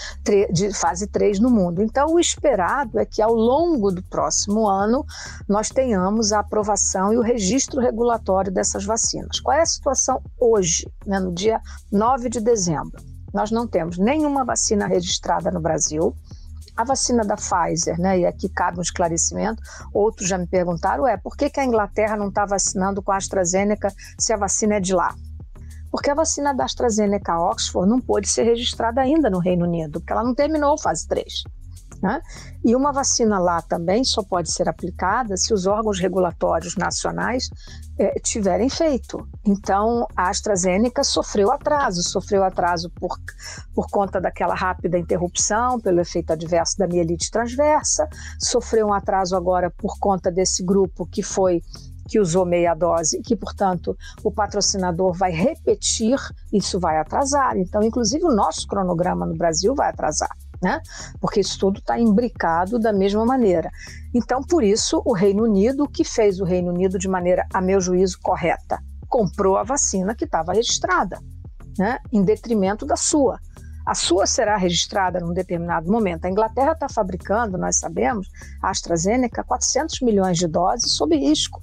[0.52, 1.82] de fase 3 no mundo.
[1.82, 5.04] Então, o esperado é que ao longo do próximo ano
[5.48, 9.40] nós tenhamos a aprovação e o registro regulatório dessas vacinas.
[9.40, 13.11] Qual é a situação hoje, né, no dia 9 de dezembro?
[13.32, 16.14] Nós não temos nenhuma vacina registrada no Brasil.
[16.76, 21.18] A vacina da Pfizer, né, e aqui cabe um esclarecimento, outros já me perguntaram, é,
[21.18, 24.80] por que, que a Inglaterra não está vacinando com a AstraZeneca se a vacina é
[24.80, 25.14] de lá?
[25.90, 30.12] Porque a vacina da AstraZeneca Oxford não pôde ser registrada ainda no Reino Unido, porque
[30.12, 31.44] ela não terminou fase 3.
[32.02, 32.20] Né?
[32.64, 37.48] E uma vacina lá também só pode ser aplicada se os órgãos regulatórios nacionais
[37.96, 39.24] é, tiverem feito.
[39.46, 43.16] Então, a AstraZeneca sofreu atraso, sofreu atraso por,
[43.72, 49.70] por conta daquela rápida interrupção, pelo efeito adverso da mielite transversa, sofreu um atraso agora
[49.70, 51.62] por conta desse grupo que foi
[52.08, 56.18] que usou meia dose, que, portanto, o patrocinador vai repetir,
[56.52, 57.56] isso vai atrasar.
[57.56, 60.80] Então, inclusive, o nosso cronograma no Brasil vai atrasar né?
[61.20, 63.70] Porque isso tudo está imbricado da mesma maneira.
[64.14, 67.80] Então, por isso, o Reino Unido, que fez o Reino Unido de maneira, a meu
[67.80, 68.78] juízo, correta?
[69.08, 71.18] Comprou a vacina que estava registrada,
[71.76, 71.98] né?
[72.12, 73.38] Em detrimento da sua.
[73.84, 76.24] A sua será registrada num determinado momento.
[76.24, 78.28] A Inglaterra está fabricando, nós sabemos,
[78.62, 81.60] a AstraZeneca, 400 milhões de doses sob risco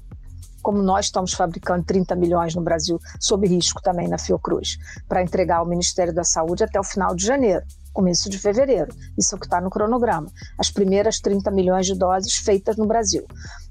[0.61, 5.59] como nós estamos fabricando 30 milhões no Brasil, sob risco também na Fiocruz, para entregar
[5.59, 8.93] ao Ministério da Saúde até o final de janeiro começo de fevereiro.
[9.17, 10.27] Isso é o que está no cronograma.
[10.57, 13.25] As primeiras 30 milhões de doses feitas no Brasil.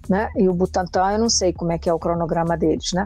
[0.08, 0.28] Né?
[0.36, 3.04] E o Butantan, eu não sei como é que é o cronograma deles, né?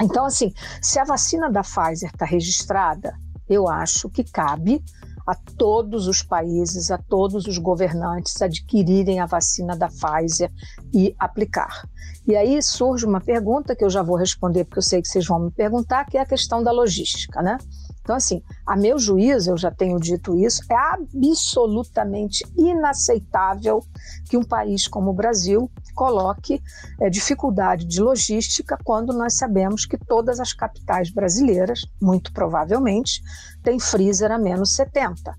[0.00, 3.14] Então, assim, se a vacina da Pfizer está registrada,
[3.48, 4.82] eu acho que cabe
[5.26, 10.50] a todos os países, a todos os governantes adquirirem a vacina da Pfizer
[10.92, 11.86] e aplicar.
[12.26, 15.26] E aí surge uma pergunta que eu já vou responder, porque eu sei que vocês
[15.26, 17.58] vão me perguntar, que é a questão da logística, né?
[18.02, 23.84] Então, assim, a meu juízo, eu já tenho dito isso, é absolutamente inaceitável
[24.28, 26.60] que um país como o Brasil coloque
[27.00, 33.22] é, dificuldade de logística quando nós sabemos que todas as capitais brasileiras, muito provavelmente,
[33.62, 35.32] têm freezer a menos 70.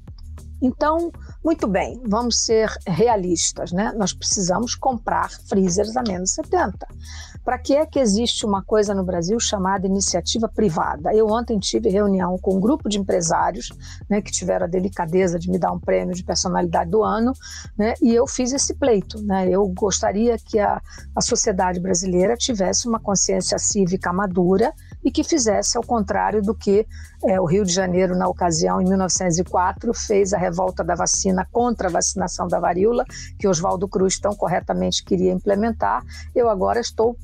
[0.61, 1.11] Então,
[1.43, 3.91] muito bem, vamos ser realistas, né?
[3.97, 6.87] Nós precisamos comprar freezers a menos 70.
[7.43, 11.13] Para que é que existe uma coisa no Brasil chamada iniciativa privada?
[11.13, 13.69] Eu ontem tive reunião com um grupo de empresários
[14.09, 17.33] né, que tiveram a delicadeza de me dar um prêmio de personalidade do ano
[17.77, 19.21] né, e eu fiz esse pleito.
[19.21, 19.49] Né?
[19.49, 20.81] Eu gostaria que a,
[21.13, 26.87] a sociedade brasileira tivesse uma consciência cívica madura e que fizesse ao contrário do que
[27.25, 31.87] é, o Rio de Janeiro, na ocasião, em 1904, fez a revolta da vacina contra
[31.87, 33.05] a vacinação da varíola,
[33.37, 36.03] que Oswaldo Cruz tão corretamente queria implementar.
[36.35, 37.17] Eu agora estou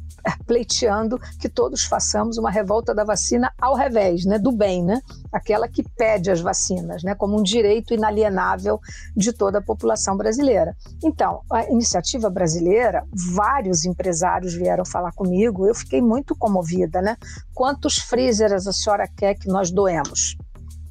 [0.45, 5.01] pleiteando que todos façamos uma revolta da vacina ao revés, né, do bem, né,
[5.31, 8.79] aquela que pede as vacinas, né, como um direito inalienável
[9.15, 10.75] de toda a população brasileira.
[11.03, 13.03] Então, a iniciativa brasileira,
[13.33, 17.17] vários empresários vieram falar comigo, eu fiquei muito comovida, né?
[17.53, 20.35] Quantos freezers a senhora quer que nós doemos?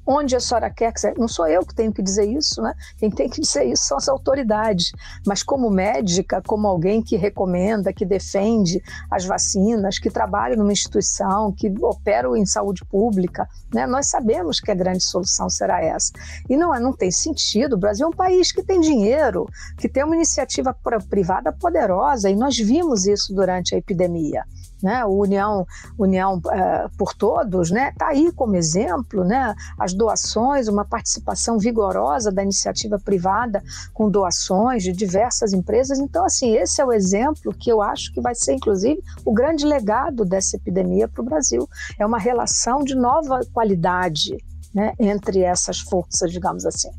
[0.08, 1.12] Onde a senhora quer que você...
[1.18, 2.72] Não sou eu que tenho que dizer isso, né?
[2.96, 4.90] Quem tem que dizer isso são as autoridades.
[5.26, 11.52] Mas como médica, como alguém que recomenda, que defende as vacinas, que trabalha numa instituição,
[11.52, 13.86] que opera em saúde pública, né?
[13.86, 16.10] Nós sabemos que a grande solução será essa.
[16.48, 17.74] E não, é, não tem sentido.
[17.74, 20.74] O Brasil é um país que tem dinheiro, que tem uma iniciativa
[21.10, 24.42] privada poderosa, e nós vimos isso durante a epidemia
[24.82, 25.04] né?
[25.04, 25.66] O União,
[25.98, 27.90] União uh, por Todos, né?
[27.90, 29.54] Está aí como exemplo, né?
[29.78, 33.62] As doações, uma participação vigorosa da iniciativa privada
[33.92, 35.98] com doações de diversas empresas.
[35.98, 39.66] Então, assim, esse é o exemplo que eu acho que vai ser, inclusive, o grande
[39.66, 41.68] legado dessa epidemia para o Brasil.
[41.98, 44.36] É uma relação de nova qualidade,
[44.74, 44.92] né?
[44.98, 46.90] Entre essas forças, digamos assim.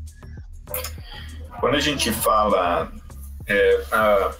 [1.60, 2.90] Quando a gente fala
[3.46, 4.32] é, a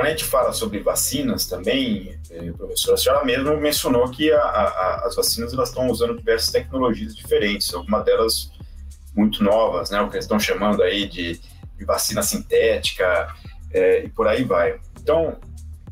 [0.00, 4.40] quando a gente fala sobre vacinas também, eh, professora, a senhora mesmo mencionou que a,
[4.40, 8.50] a, as vacinas elas estão usando diversas tecnologias diferentes, algumas delas
[9.14, 11.38] muito novas, né, o que eles estão chamando aí de,
[11.76, 13.28] de vacina sintética
[13.74, 14.80] é, e por aí vai.
[14.98, 15.36] Então,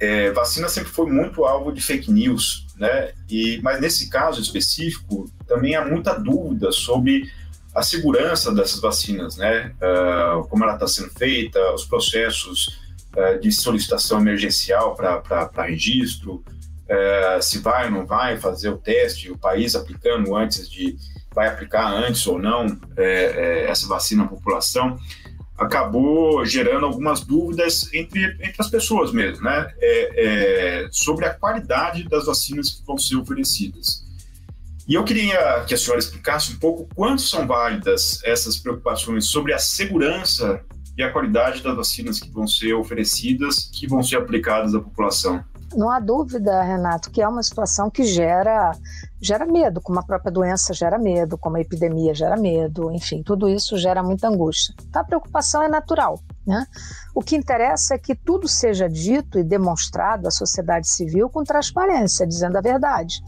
[0.00, 3.12] é, vacina sempre foi muito alvo de fake news, né?
[3.28, 7.30] E, mas nesse caso específico, também há muita dúvida sobre
[7.74, 9.74] a segurança dessas vacinas, né?
[9.82, 16.44] Uh, como ela está sendo feita, os processos é, de solicitação emergencial para registro,
[16.88, 20.96] é, se vai ou não vai fazer o teste, o país aplicando antes de,
[21.34, 22.66] vai aplicar antes ou não
[22.96, 24.98] é, essa vacina à população,
[25.56, 29.68] acabou gerando algumas dúvidas entre, entre as pessoas mesmo, né?
[30.92, 34.06] Sobre a qualidade das vacinas que vão ser oferecidas.
[34.88, 39.52] E eu queria que a senhora explicasse um pouco quanto são válidas essas preocupações sobre
[39.52, 40.64] a segurança
[40.98, 45.42] e a qualidade das vacinas que vão ser oferecidas, que vão ser aplicadas à população.
[45.76, 48.72] Não há dúvida, Renato, que é uma situação que gera,
[49.20, 53.48] gera medo, como a própria doença gera medo, como a epidemia gera medo, enfim, tudo
[53.48, 54.74] isso gera muita angústia.
[54.88, 56.18] Então, a preocupação é natural.
[56.44, 56.66] Né?
[57.14, 62.26] O que interessa é que tudo seja dito e demonstrado à sociedade civil com transparência,
[62.26, 63.22] dizendo a verdade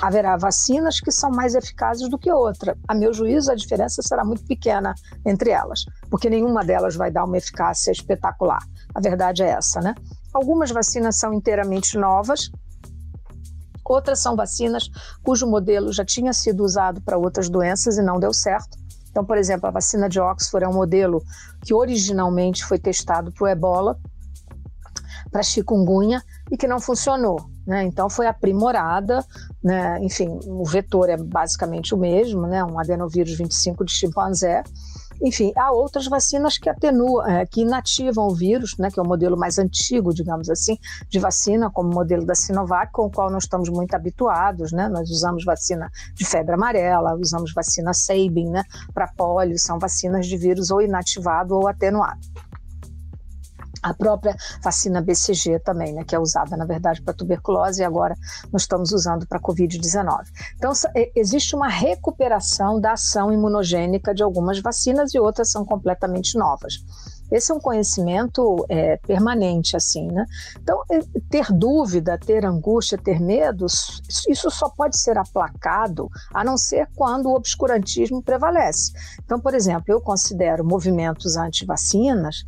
[0.00, 2.76] haverá vacinas que são mais eficazes do que outra.
[2.88, 4.94] A meu juízo, a diferença será muito pequena
[5.26, 8.62] entre elas, porque nenhuma delas vai dar uma eficácia espetacular.
[8.94, 9.94] A verdade é essa, né?
[10.32, 12.50] Algumas vacinas são inteiramente novas,
[13.84, 14.88] outras são vacinas
[15.22, 18.78] cujo modelo já tinha sido usado para outras doenças e não deu certo.
[19.10, 21.22] Então, por exemplo, a vacina de Oxford é um modelo
[21.62, 24.00] que originalmente foi testado para o ebola,
[25.30, 27.40] para chikungunya e que não funcionou.
[27.66, 27.84] Né?
[27.84, 29.24] Então foi aprimorada,
[29.64, 29.98] né?
[30.02, 32.62] enfim, o vetor é basicamente o mesmo, né?
[32.62, 34.62] um adenovírus 25 de chimpanzé.
[35.24, 39.06] Enfim, há outras vacinas que atenuam, é, que inativam o vírus, né, que é o
[39.06, 40.76] modelo mais antigo, digamos assim,
[41.08, 44.88] de vacina, como o modelo da Sinovac, com o qual nós estamos muito habituados, né?
[44.88, 50.36] Nós usamos vacina de febre amarela, usamos vacina Sabin, né, para polio, são vacinas de
[50.36, 52.18] vírus ou inativado ou atenuado
[53.82, 58.14] a própria vacina BCG também, né, que é usada, na verdade, para tuberculose e agora
[58.52, 60.24] nós estamos usando para Covid-19.
[60.56, 60.72] Então,
[61.14, 66.74] existe uma recuperação da ação imunogênica de algumas vacinas e outras são completamente novas.
[67.32, 70.26] Esse é um conhecimento é, permanente, assim, né?
[70.60, 70.82] Então,
[71.30, 77.26] ter dúvida, ter angústia, ter medos, isso só pode ser aplacado a não ser quando
[77.26, 78.92] o obscurantismo prevalece.
[79.24, 82.44] Então, por exemplo, eu considero movimentos anti-vacinas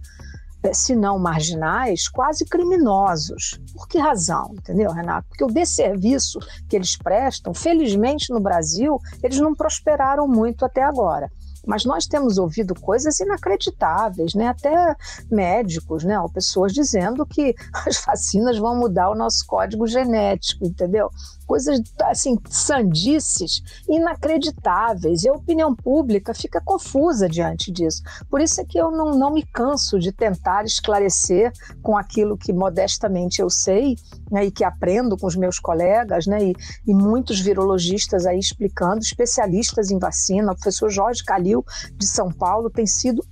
[0.73, 3.61] se não marginais, quase criminosos.
[3.75, 5.29] Por que razão, entendeu, Renato?
[5.29, 11.31] Porque o desserviço que eles prestam, felizmente no Brasil, eles não prosperaram muito até agora.
[11.67, 14.49] Mas nós temos ouvido coisas inacreditáveis, né?
[14.49, 14.97] Até
[15.31, 16.19] médicos, né?
[16.21, 17.55] Ou pessoas dizendo que
[17.87, 21.11] as vacinas vão mudar o nosso código genético, entendeu?
[21.47, 25.25] Coisas assim, sandices inacreditáveis.
[25.25, 28.03] E a opinião pública fica confusa diante disso.
[28.31, 32.53] Por isso é que eu não, não me canso de tentar esclarecer com aquilo que
[32.53, 33.97] modestamente eu sei
[34.31, 38.99] né, e que aprendo com os meus colegas, né, e, e muitos virologistas aí explicando,
[38.99, 40.53] especialistas em vacina.
[40.53, 41.54] O professor Jorge Calil
[41.97, 43.23] de São Paulo tem sido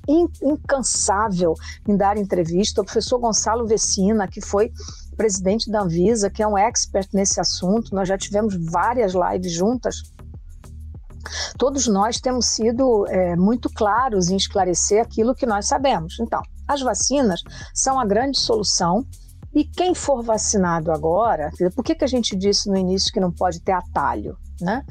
[0.43, 1.55] incansável
[1.89, 2.83] em dar entrevista.
[2.83, 4.71] O professor Gonçalo Vecina, que foi
[5.17, 10.03] presidente da Anvisa, que é um expert nesse assunto, nós já tivemos várias lives juntas.
[11.57, 16.19] Todos nós temos sido é, muito claros em esclarecer aquilo que nós sabemos.
[16.21, 17.43] Então, as vacinas
[17.75, 19.07] são a grande solução.
[19.55, 23.31] E quem for vacinado agora, por que, que a gente disse no início que não
[23.31, 24.37] pode ter atalho?
[24.61, 24.83] Né?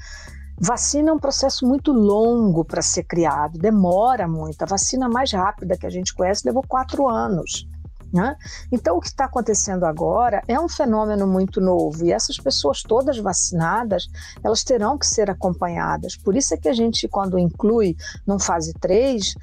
[0.63, 4.61] Vacina é um processo muito longo para ser criado, demora muito.
[4.61, 7.67] A vacina mais rápida que a gente conhece levou quatro anos.
[8.13, 8.35] Né?
[8.71, 13.17] Então, o que está acontecendo agora é um fenômeno muito novo e essas pessoas todas
[13.17, 14.05] vacinadas,
[14.43, 16.15] elas terão que ser acompanhadas.
[16.15, 17.95] Por isso é que a gente, quando inclui
[18.27, 19.33] num fase 3,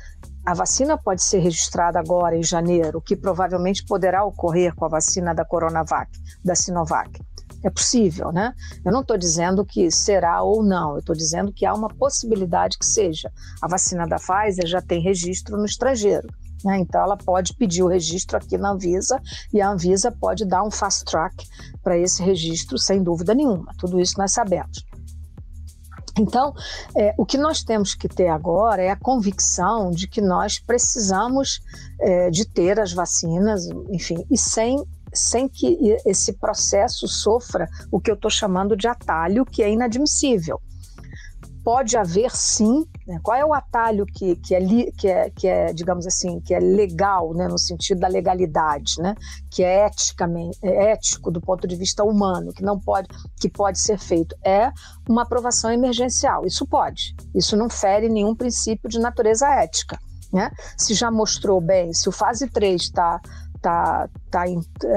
[0.46, 4.88] a vacina pode ser registrada agora em janeiro, o que provavelmente poderá ocorrer com a
[4.88, 6.10] vacina da Coronavac,
[6.44, 7.20] da Sinovac.
[7.62, 8.54] É possível, né?
[8.84, 12.78] Eu não estou dizendo que será ou não, eu estou dizendo que há uma possibilidade
[12.78, 13.32] que seja.
[13.60, 16.28] A vacina da Pfizer já tem registro no estrangeiro.
[16.64, 16.78] Né?
[16.78, 19.20] Então, ela pode pedir o registro aqui na Anvisa
[19.52, 21.46] e a Anvisa pode dar um fast track
[21.82, 23.72] para esse registro, sem dúvida nenhuma.
[23.78, 24.84] Tudo isso nós sabemos.
[26.18, 26.52] Então,
[26.96, 31.60] é, o que nós temos que ter agora é a convicção de que nós precisamos
[32.00, 38.10] é, de ter as vacinas, enfim, e sem sem que esse processo sofra o que
[38.10, 40.60] eu estou chamando de atalho, que é inadmissível
[41.68, 42.86] pode haver sim.
[43.06, 43.20] Né?
[43.22, 46.58] Qual é o atalho que, que, é, que, é, que é, digamos assim, que é
[46.58, 47.46] legal, né?
[47.46, 49.14] no sentido da legalidade, né?
[49.50, 53.78] que é eticamente, é ético do ponto de vista humano, que não pode, que pode
[53.78, 54.34] ser feito?
[54.42, 54.72] É
[55.06, 56.46] uma aprovação emergencial.
[56.46, 57.14] Isso pode.
[57.34, 59.98] Isso não fere nenhum princípio de natureza ética.
[60.32, 60.50] Né?
[60.74, 63.20] Se já mostrou bem, se o fase 3 está
[63.60, 64.44] tá, tá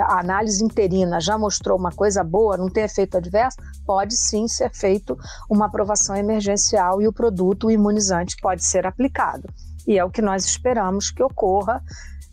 [0.07, 4.71] a análise interina já mostrou uma coisa boa, não tem efeito adverso, pode sim ser
[4.73, 5.17] feito
[5.49, 9.47] uma aprovação emergencial e o produto o imunizante pode ser aplicado.
[9.87, 11.83] E é o que nós esperamos que ocorra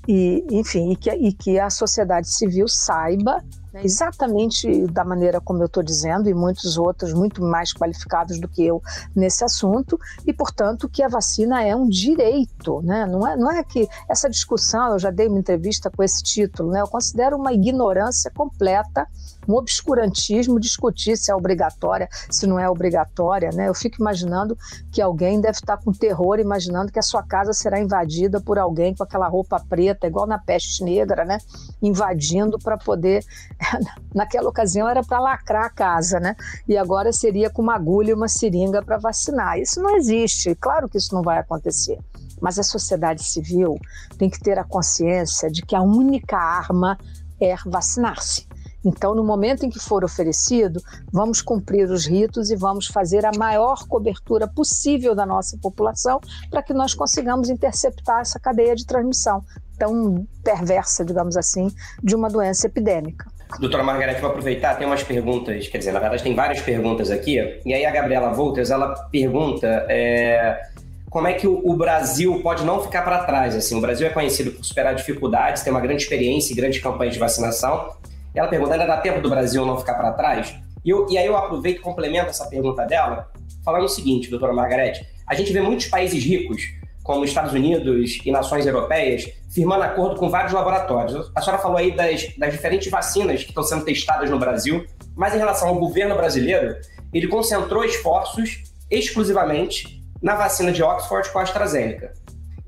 [0.07, 3.43] e, enfim, e que, e que a sociedade civil saiba
[3.85, 8.65] exatamente da maneira como eu estou dizendo, e muitos outros muito mais qualificados do que
[8.65, 8.83] eu
[9.15, 13.07] nesse assunto, e portanto que a vacina é um direito, né?
[13.07, 16.71] não, é, não é que essa discussão, eu já dei uma entrevista com esse título,
[16.71, 16.81] né?
[16.81, 19.07] eu considero uma ignorância completa
[19.49, 23.67] um obscurantismo discutir se é obrigatória, se não é obrigatória, né?
[23.69, 24.57] Eu fico imaginando
[24.93, 28.95] que alguém deve estar com terror, imaginando que a sua casa será invadida por alguém
[28.95, 31.39] com aquela roupa preta, igual na peste negra, né?
[31.81, 33.25] Invadindo para poder.
[34.15, 36.37] Naquela ocasião era para lacrar a casa, né?
[36.67, 39.59] E agora seria com uma agulha e uma seringa para vacinar.
[39.59, 40.55] Isso não existe.
[40.55, 41.99] Claro que isso não vai acontecer.
[42.41, 43.79] Mas a sociedade civil
[44.17, 46.99] tem que ter a consciência de que a única arma
[47.41, 48.47] é vacinar-se.
[48.85, 50.81] Então, no momento em que for oferecido,
[51.13, 56.63] vamos cumprir os ritos e vamos fazer a maior cobertura possível da nossa população para
[56.63, 59.45] que nós consigamos interceptar essa cadeia de transmissão
[59.77, 61.71] tão perversa, digamos assim,
[62.03, 63.27] de uma doença epidêmica.
[63.61, 67.61] Doutora Margarete, vou aproveitar, tem umas perguntas, quer dizer, na verdade tem várias perguntas aqui,
[67.65, 70.63] e aí a Gabriela Volters, ela pergunta é,
[71.11, 74.53] como é que o, Brasil pode não ficar para trás, assim, o Brasil é conhecido
[74.53, 77.95] por superar dificuldades, tem uma grande experiência e grande campanha de vacinação,
[78.35, 80.55] ela pergunta: ainda dá tempo do Brasil não ficar para trás?
[80.85, 83.31] E, eu, e aí eu aproveito e complemento essa pergunta dela,
[83.65, 86.63] falando o seguinte, doutora Margarete: a gente vê muitos países ricos,
[87.09, 91.33] como Estados Unidos e nações europeias, firmando acordo com vários laboratórios.
[91.35, 94.85] A senhora falou aí das, das diferentes vacinas que estão sendo testadas no Brasil,
[95.17, 96.77] mas em relação ao governo brasileiro,
[97.11, 102.13] ele concentrou esforços exclusivamente na vacina de Oxford com a AstraZeneca.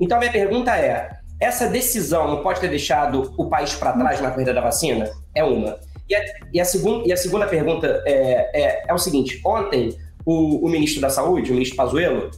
[0.00, 4.22] Então a minha pergunta é: essa decisão não pode ter deixado o país para trás
[4.22, 5.10] na corrida da vacina?
[5.34, 5.78] É uma.
[6.08, 6.24] E a,
[6.54, 10.68] e a, segun, e a segunda pergunta é, é, é, o seguinte: ontem, o, o,
[10.70, 12.30] ministro da Saúde, o ministro Pazuello,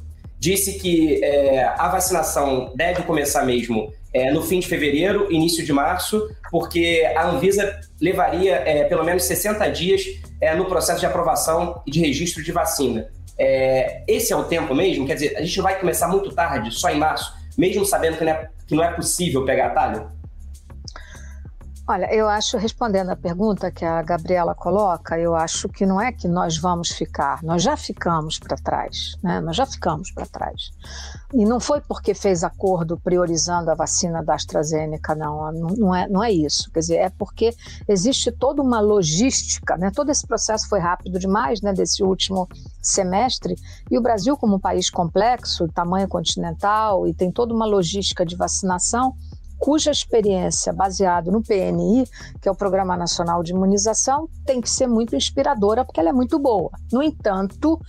[0.42, 5.72] disse que é, a vacinação deve começar mesmo é, no fim de fevereiro, início de
[5.72, 10.02] março, porque a Anvisa levaria é, pelo menos 60 dias
[10.40, 13.06] é, no processo de aprovação e de registro de vacina.
[14.08, 15.06] esse é o tempo mesmo?
[15.06, 18.32] Quer dizer, a gente vai começar muito tarde, só em março, mesmo sabendo que não
[18.32, 20.08] é que não é possível pegar atalho?
[21.84, 26.12] Olha, eu acho, respondendo a pergunta que a Gabriela coloca, eu acho que não é
[26.12, 29.40] que nós vamos ficar, nós já ficamos para trás, né?
[29.40, 30.70] Nós já ficamos para trás.
[31.34, 36.22] E não foi porque fez acordo priorizando a vacina da AstraZeneca, não, não é, não
[36.22, 36.70] é isso.
[36.70, 37.52] Quer dizer, é porque
[37.88, 39.90] existe toda uma logística, né?
[39.92, 41.72] Todo esse processo foi rápido demais, né?
[41.72, 42.48] Desse último
[42.80, 43.56] semestre.
[43.90, 48.36] E o Brasil, como um país complexo, tamanho continental, e tem toda uma logística de
[48.36, 49.16] vacinação
[49.62, 52.04] cuja experiência baseada no PNI,
[52.40, 56.12] que é o Programa Nacional de Imunização, tem que ser muito inspiradora porque ela é
[56.12, 56.68] muito boa.
[56.92, 57.80] No entanto,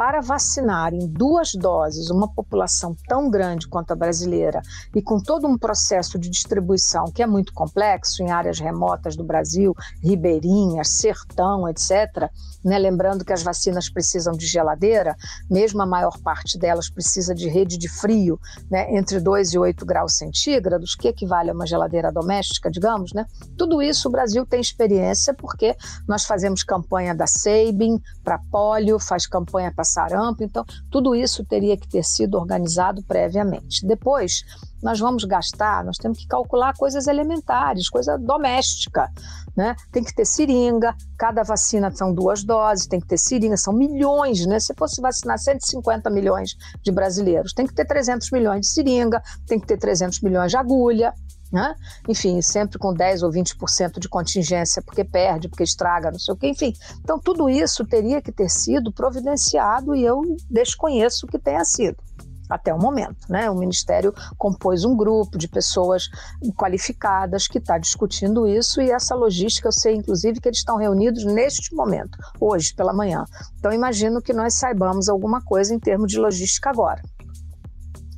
[0.00, 4.62] para vacinar em duas doses uma população tão grande quanto a brasileira
[4.96, 9.22] e com todo um processo de distribuição que é muito complexo em áreas remotas do
[9.22, 12.30] Brasil, ribeirinhas, sertão, etc.,
[12.64, 12.78] né?
[12.78, 15.14] lembrando que as vacinas precisam de geladeira,
[15.50, 18.40] mesmo a maior parte delas precisa de rede de frio
[18.70, 18.96] né?
[18.96, 23.12] entre 2 e 8 graus centígrados, que equivale a uma geladeira doméstica, digamos.
[23.12, 23.26] Né?
[23.54, 25.76] Tudo isso o Brasil tem experiência porque
[26.08, 30.42] nós fazemos campanha da Sabin para polio, faz campanha para sarampo.
[30.42, 33.86] Então, tudo isso teria que ter sido organizado previamente.
[33.86, 34.42] Depois,
[34.82, 39.10] nós vamos gastar, nós temos que calcular coisas elementares, coisa doméstica.
[39.56, 39.74] Né?
[39.92, 44.46] Tem que ter seringa, cada vacina são duas doses, tem que ter seringa, são milhões,
[44.46, 44.60] né?
[44.60, 49.58] Se fosse vacinar 150 milhões de brasileiros, tem que ter 300 milhões de seringa, tem
[49.58, 51.12] que ter 300 milhões de agulha,
[51.52, 51.74] né?
[52.08, 56.36] Enfim, sempre com 10 ou 20% de contingência, porque perde, porque estraga, não sei o
[56.36, 56.72] quê, enfim.
[57.00, 61.96] Então, tudo isso teria que ter sido providenciado e eu desconheço que tenha sido
[62.50, 63.16] até o momento.
[63.28, 63.48] Né?
[63.48, 66.10] O Ministério compôs um grupo de pessoas
[66.56, 71.24] qualificadas que está discutindo isso e essa logística, eu sei inclusive que eles estão reunidos
[71.24, 73.24] neste momento, hoje pela manhã.
[73.58, 77.00] Então, imagino que nós saibamos alguma coisa em termos de logística agora.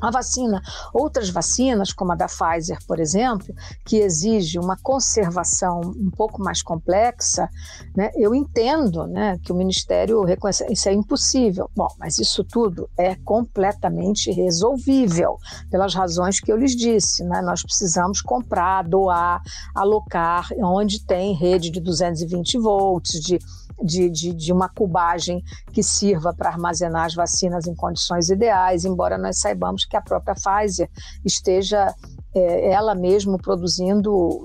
[0.03, 0.61] A vacina,
[0.92, 6.61] outras vacinas, como a da Pfizer, por exemplo, que exige uma conservação um pouco mais
[6.61, 7.48] complexa,
[7.96, 11.70] né, eu entendo né, que o Ministério reconhece isso é impossível.
[11.76, 15.38] Bom, mas isso tudo é completamente resolvível,
[15.70, 17.22] pelas razões que eu lhes disse.
[17.22, 17.40] Né?
[17.40, 19.40] Nós precisamos comprar, doar,
[19.72, 23.38] alocar onde tem rede de 220 volts, de
[23.82, 25.42] de, de, de uma cubagem
[25.72, 30.34] que sirva para armazenar as vacinas em condições ideais, embora nós saibamos que a própria
[30.34, 30.88] Pfizer
[31.24, 31.94] esteja
[32.34, 34.42] é, ela mesma produzindo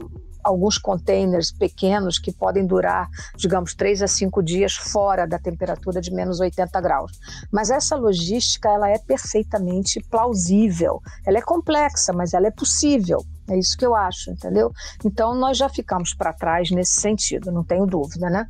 [0.48, 6.12] alguns containers pequenos que podem durar, digamos, três a cinco dias fora da temperatura de
[6.12, 7.12] menos 80 graus.
[7.52, 11.02] Mas essa logística ela é perfeitamente plausível.
[11.26, 13.20] Ela é complexa, mas ela é possível.
[13.50, 14.72] É isso que eu acho, entendeu?
[15.06, 18.46] Então nós já ficamos para trás nesse sentido, não tenho dúvida, né?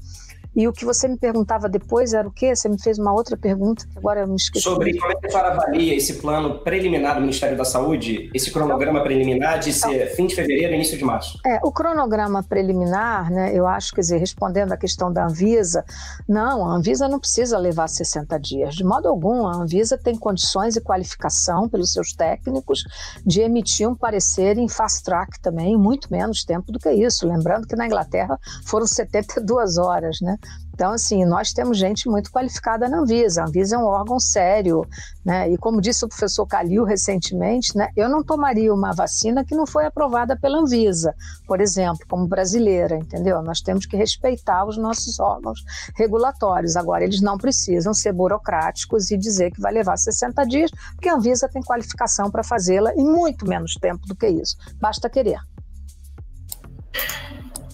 [0.57, 2.55] E o que você me perguntava depois era o quê?
[2.55, 4.63] Você me fez uma outra pergunta que agora eu me esqueci.
[4.63, 8.49] Sobre como é que a senhora avalia esse plano preliminar do Ministério da Saúde, esse
[8.49, 11.39] cronograma preliminar de ser então, fim de fevereiro início de março?
[11.45, 15.85] É, o cronograma preliminar, né, eu acho, quer dizer, respondendo à questão da Anvisa,
[16.27, 18.73] não, a Anvisa não precisa levar 60 dias.
[18.73, 22.83] De modo algum, a Anvisa tem condições e qualificação pelos seus técnicos
[23.23, 27.27] de emitir um parecer em fast track também, muito menos tempo do que isso.
[27.27, 30.35] Lembrando que na Inglaterra foram 72 horas, né?
[30.77, 33.41] Então, assim, nós temos gente muito qualificada na Anvisa.
[33.41, 34.85] A Anvisa é um órgão sério,
[35.25, 35.49] né?
[35.49, 37.89] E como disse o professor Calil recentemente, né?
[37.97, 41.15] Eu não tomaria uma vacina que não foi aprovada pela Anvisa,
[41.47, 43.41] por exemplo, como brasileira, entendeu?
[43.41, 45.63] Nós temos que respeitar os nossos órgãos
[45.95, 46.75] regulatórios.
[46.75, 51.15] Agora, eles não precisam ser burocráticos e dizer que vai levar 60 dias, porque a
[51.15, 54.55] Anvisa tem qualificação para fazê-la em muito menos tempo do que isso.
[54.79, 55.39] Basta querer.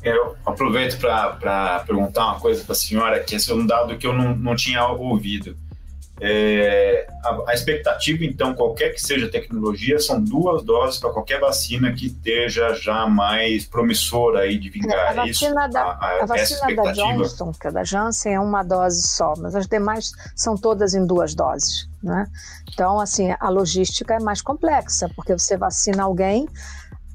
[0.04, 4.06] Eu aproveito para perguntar uma coisa para a senhora, que esse é um dado que
[4.06, 5.56] eu não, não tinha ouvido.
[6.22, 11.40] É, a, a, expectativa, então, qualquer que seja a tecnologia, são duas doses para qualquer
[11.40, 15.10] vacina que esteja já mais promissora aí de vingar.
[15.10, 18.62] A vacina isso, da, a, a vacina da Johnson, que é da Janssen, é uma
[18.62, 21.90] dose só, mas as demais são todas em duas doses.
[22.02, 22.28] Né?
[22.72, 26.48] Então, assim, a logística é mais complexa, porque você vacina alguém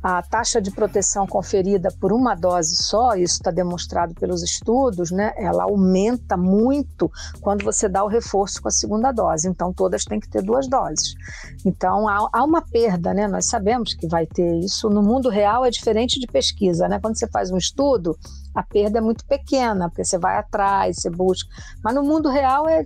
[0.03, 5.33] a taxa de proteção conferida por uma dose só, isso está demonstrado pelos estudos, né?
[5.37, 9.49] Ela aumenta muito quando você dá o reforço com a segunda dose.
[9.49, 11.15] Então, todas têm que ter duas doses.
[11.65, 13.27] Então, há, há uma perda, né?
[13.27, 14.89] Nós sabemos que vai ter isso.
[14.89, 17.01] No mundo real é diferente de pesquisa, né?
[17.01, 18.17] Quando você faz um estudo,
[18.59, 21.49] a perda é muito pequena, porque você vai atrás, você busca.
[21.83, 22.83] Mas no mundo real, é,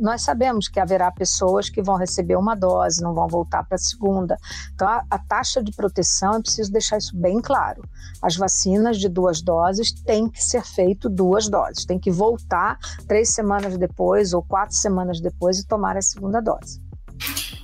[0.00, 3.78] nós sabemos que haverá pessoas que vão receber uma dose, não vão voltar para a
[3.78, 4.36] segunda.
[4.74, 7.88] Então, a, a, taxa de proteção, é preciso deixar isso bem claro.
[8.20, 13.32] As vacinas de duas doses têm que ser feito duas doses, tem que voltar três
[13.32, 16.82] semanas depois ou quatro semanas depois e tomar a segunda dose.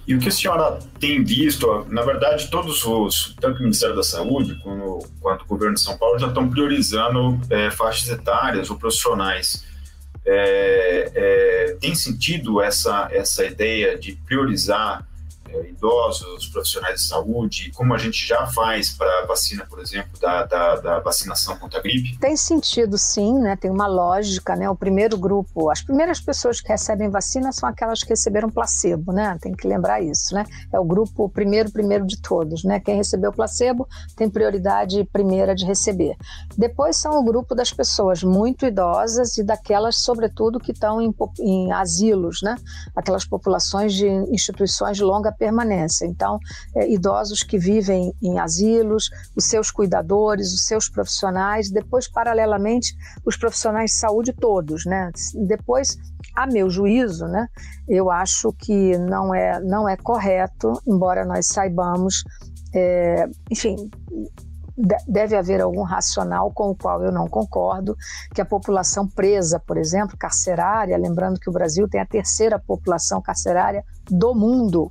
[0.07, 4.03] E o que a senhora tem visto, na verdade, todos os, tanto o Ministério da
[4.03, 8.76] Saúde quanto, quanto o governo de São Paulo já estão priorizando é, faixas etárias ou
[8.76, 9.64] profissionais.
[10.26, 15.07] É, é, tem sentido essa, essa ideia de priorizar
[15.68, 20.44] idosos, profissionais de saúde, como a gente já faz para a vacina, por exemplo, da,
[20.44, 22.18] da, da, vacinação contra a gripe?
[22.18, 23.57] Tem sentido, sim, né?
[23.57, 24.55] tem uma lógica.
[24.55, 24.68] Né?
[24.68, 29.38] O primeiro grupo, as primeiras pessoas que recebem vacina são aquelas que receberam placebo, né?
[29.40, 30.34] tem que lembrar isso.
[30.34, 30.44] Né?
[30.72, 32.64] É o grupo primeiro, primeiro de todos.
[32.64, 32.80] Né?
[32.80, 36.16] Quem recebeu placebo tem prioridade primeira de receber.
[36.57, 41.72] Depois são o grupo das pessoas muito idosas e daquelas, sobretudo, que estão em, em
[41.72, 42.57] asilos, né?
[42.94, 46.05] aquelas populações de instituições de longa permanência.
[46.05, 46.38] Então,
[46.76, 53.38] é, idosos que vivem em asilos, os seus cuidadores, os seus profissionais, depois, paralelamente, os
[53.38, 55.11] profissionais de saúde todos, né?
[55.34, 55.97] Depois,
[56.36, 57.49] a meu juízo, né,
[57.88, 62.22] eu acho que não é, não é correto, embora nós saibamos,
[62.74, 63.91] é, enfim,
[65.07, 67.97] deve haver algum racional com o qual eu não concordo,
[68.34, 73.20] que a população presa, por exemplo, carcerária, lembrando que o Brasil tem a terceira população
[73.20, 74.91] carcerária do mundo,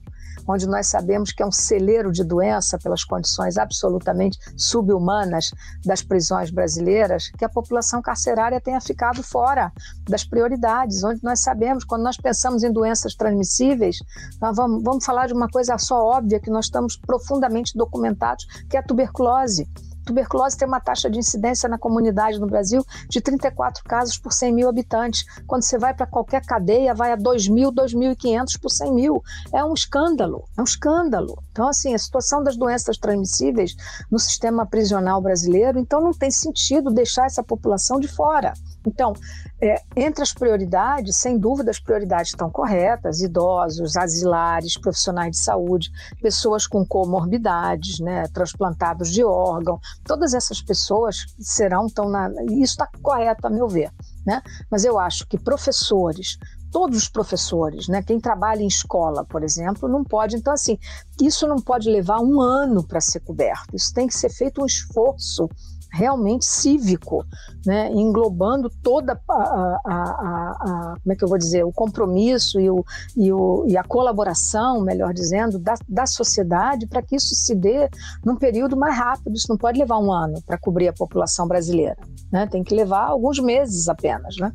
[0.50, 5.52] onde nós sabemos que é um celeiro de doença pelas condições absolutamente subhumanas
[5.86, 9.72] das prisões brasileiras, que a população carcerária tenha ficado fora
[10.10, 13.98] das prioridades, onde nós sabemos, quando nós pensamos em doenças transmissíveis,
[14.42, 18.76] nós vamos, vamos falar de uma coisa só óbvia que nós estamos profundamente documentados, que
[18.76, 19.68] é a tuberculose
[20.10, 24.54] tuberculose tem uma taxa de incidência na comunidade no Brasil de 34 casos por 100
[24.54, 25.24] mil habitantes.
[25.46, 29.24] Quando você vai para qualquer cadeia, vai a 2.000, 2.500 por 100 mil.
[29.54, 31.44] É um escândalo, é um escândalo.
[31.52, 33.76] Então, assim, a situação das doenças transmissíveis
[34.10, 38.54] no sistema prisional brasileiro, então não tem sentido deixar essa população de fora.
[38.86, 39.14] Então,
[39.62, 45.92] é, entre as prioridades, sem dúvida, as prioridades estão corretas: idosos, asilares, profissionais de saúde,
[46.22, 52.30] pessoas com comorbidades, né, transplantados de órgão, todas essas pessoas serão tão na.
[52.46, 53.92] Isso está correto, a meu ver.
[54.26, 54.42] Né?
[54.70, 56.38] Mas eu acho que professores,
[56.72, 58.04] todos os professores, né?
[58.04, 60.36] Quem trabalha em escola, por exemplo, não pode.
[60.36, 60.78] Então, assim,
[61.22, 63.76] isso não pode levar um ano para ser coberto.
[63.76, 65.50] Isso tem que ser feito um esforço
[65.92, 67.26] realmente cívico,
[67.66, 72.60] né, englobando toda a, a, a, a, como é que eu vou dizer, o compromisso
[72.60, 72.84] e, o,
[73.18, 77.90] e, o, e a colaboração, melhor dizendo, da, da sociedade para que isso se dê
[78.24, 79.36] num período mais rápido.
[79.36, 81.98] Isso não pode levar um ano para cobrir a população brasileira,
[82.32, 82.48] né?
[82.48, 84.36] tem que levar alguns meses apenas.
[84.38, 84.52] Né?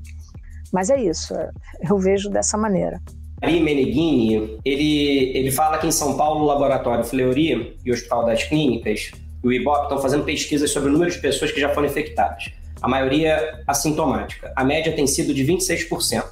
[0.73, 1.35] Mas é isso,
[1.89, 3.01] eu vejo dessa maneira.
[3.43, 8.25] Ari Meneghini, ele, ele fala que em São Paulo o Laboratório Fleury e o Hospital
[8.25, 9.11] das Clínicas
[9.45, 12.51] e o IBOP estão fazendo pesquisas sobre o número de pessoas que já foram infectadas.
[12.81, 14.53] A maioria assintomática.
[14.57, 16.25] A média tem sido de 26%.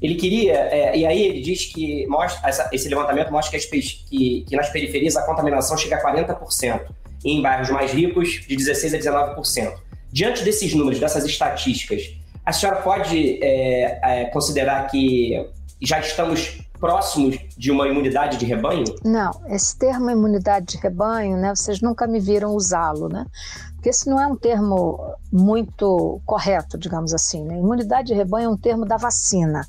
[0.00, 4.44] Ele queria, é, e aí ele diz que mostra, essa, esse levantamento mostra que, que,
[4.46, 6.82] que, nas periferias a contaminação chega a 40%,
[7.24, 9.74] e em bairros mais ricos, de 16% a 19%.
[10.12, 12.14] Diante desses números, dessas estatísticas,
[12.44, 15.46] a senhora pode é, é, considerar que
[15.80, 18.84] já estamos próximos de uma imunidade de rebanho?
[19.04, 23.26] Não, esse termo imunidade de rebanho, né, vocês nunca me viram usá-lo, né?
[23.74, 24.98] Porque esse não é um termo
[25.32, 27.44] muito correto, digamos assim.
[27.44, 27.58] Né?
[27.58, 29.64] Imunidade de rebanho é um termo da vacina,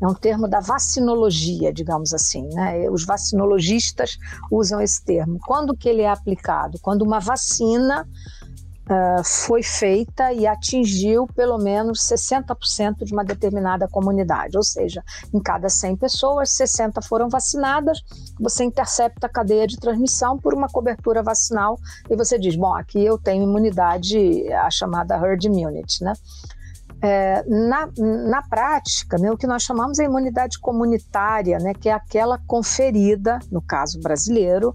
[0.00, 2.46] é um termo da vacinologia, digamos assim.
[2.52, 2.90] Né?
[2.90, 4.18] Os vacinologistas
[4.50, 5.38] usam esse termo.
[5.46, 6.78] Quando que ele é aplicado?
[6.82, 8.06] Quando uma vacina
[8.88, 15.02] uh, foi feita e atingiu pelo menos 60% de uma determinada comunidade, ou seja,
[15.32, 18.00] em cada 100 pessoas, 60 foram vacinadas,
[18.38, 21.78] você intercepta a cadeia de transmissão por uma cobertura vacinal
[22.10, 26.12] e você diz, bom, aqui eu tenho imunidade, a chamada herd immunity, né?
[27.04, 31.92] É, na, na prática, né, o que nós chamamos é imunidade comunitária, né, que é
[31.92, 34.72] aquela conferida, no caso brasileiro,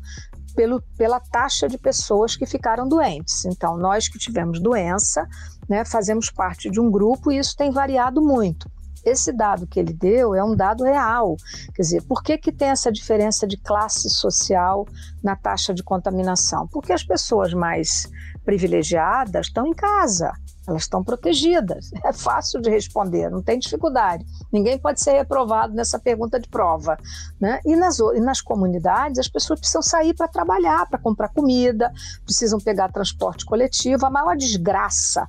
[0.57, 3.45] pelo, pela taxa de pessoas que ficaram doentes.
[3.45, 5.27] Então, nós que tivemos doença,
[5.69, 8.67] né, fazemos parte de um grupo e isso tem variado muito.
[9.05, 11.37] Esse dado que ele deu é um dado real.
[11.75, 14.87] Quer dizer, por que, que tem essa diferença de classe social
[15.23, 16.67] na taxa de contaminação?
[16.67, 18.09] Porque as pessoas mais
[18.43, 20.33] privilegiadas estão em casa,
[20.67, 21.89] elas estão protegidas.
[22.07, 24.25] É fácil de responder, não tem dificuldade.
[24.51, 26.97] Ninguém pode ser reprovado nessa pergunta de prova.
[27.39, 27.59] Né?
[27.65, 31.91] E, nas, e nas comunidades, as pessoas precisam sair para trabalhar, para comprar comida,
[32.23, 34.05] precisam pegar transporte coletivo.
[34.05, 35.27] A maior desgraça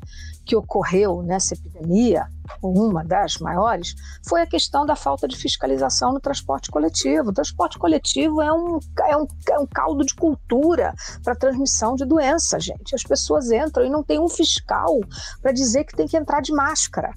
[0.48, 2.26] que ocorreu nessa epidemia,
[2.62, 3.94] uma das maiores,
[4.26, 7.28] foi a questão da falta de fiscalização no transporte coletivo.
[7.28, 12.06] O transporte coletivo é um, é um, é um caldo de cultura para transmissão de
[12.06, 12.94] doença, gente.
[12.94, 14.98] As pessoas entram e não tem um fiscal
[15.42, 17.12] para dizer que tem que entrar de máscara.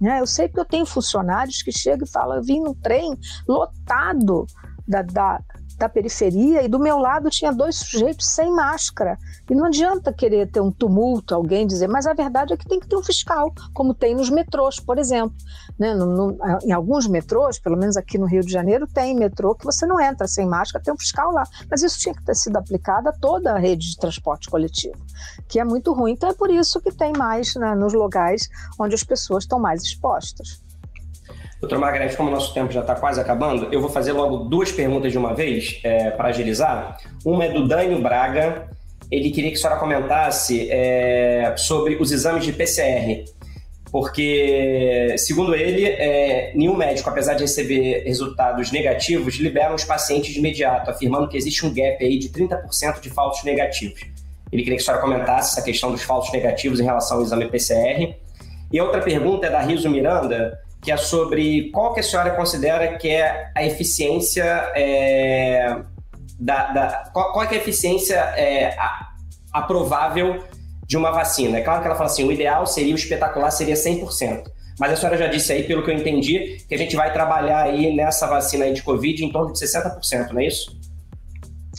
[0.00, 0.18] Né?
[0.18, 3.16] Eu sei que eu tenho funcionários que chegam e falam: eu vim no trem
[3.46, 4.44] lotado
[4.92, 5.40] da, da,
[5.78, 9.18] da periferia e do meu lado tinha dois sujeitos sem máscara.
[9.50, 12.78] E não adianta querer ter um tumulto, alguém dizer, mas a verdade é que tem
[12.78, 15.34] que ter um fiscal, como tem nos metrôs, por exemplo.
[15.78, 15.94] Né?
[15.94, 19.64] No, no, em alguns metrôs, pelo menos aqui no Rio de Janeiro, tem metrô que
[19.64, 21.44] você não entra sem máscara, tem um fiscal lá.
[21.70, 24.96] Mas isso tinha que ter sido aplicado a toda a rede de transporte coletivo,
[25.48, 26.12] que é muito ruim.
[26.12, 29.82] Então é por isso que tem mais né, nos lugares onde as pessoas estão mais
[29.82, 30.62] expostas.
[31.62, 34.72] Doutora Margarete, como o nosso tempo já está quase acabando, eu vou fazer logo duas
[34.72, 36.96] perguntas de uma vez é, para agilizar.
[37.24, 38.68] Uma é do Dânio Braga.
[39.08, 43.24] Ele queria que a senhora comentasse é, sobre os exames de PCR.
[43.92, 50.40] Porque, segundo ele, é, nenhum médico, apesar de receber resultados negativos, libera os pacientes de
[50.40, 54.00] imediato, afirmando que existe um gap aí de 30% de falsos negativos.
[54.50, 57.48] Ele queria que a senhora comentasse essa questão dos falsos negativos em relação ao exame
[57.48, 58.16] PCR.
[58.72, 62.32] E a outra pergunta é da Riso Miranda, que é sobre qual que a senhora
[62.32, 65.80] considera que é a eficiência é,
[66.38, 68.76] da, da qual, qual, é a eficiência é,
[69.52, 70.44] aprovável
[70.84, 71.58] de uma vacina.
[71.58, 74.50] É claro que ela fala assim, o ideal seria, o espetacular seria 100%.
[74.78, 77.62] Mas a senhora já disse aí, pelo que eu entendi, que a gente vai trabalhar
[77.62, 80.76] aí nessa vacina aí de Covid em torno de 60%, não é isso?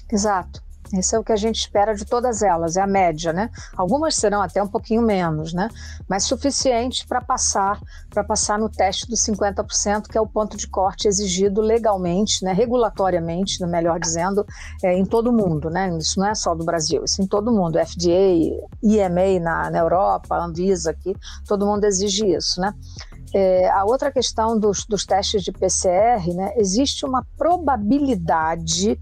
[0.09, 0.62] Exato.
[0.93, 3.49] Isso é o que a gente espera de todas elas, é a média, né?
[3.75, 5.67] Algumas serão até um pouquinho menos, né?
[6.07, 7.79] Mas suficiente para passar
[8.09, 12.53] para passar no teste dos 50%, que é o ponto de corte exigido legalmente, né,
[12.53, 14.45] regulatoriamente, melhor dizendo,
[14.83, 15.89] é, em todo o mundo, né?
[15.97, 17.79] Isso não é só do Brasil, isso em todo o mundo.
[17.79, 21.15] FDA, EMA na, na Europa, Anvisa aqui,
[21.47, 22.73] todo mundo exige isso, né?
[23.33, 26.53] É, a outra questão dos, dos testes de PCR, né?
[26.55, 28.99] Existe uma probabilidade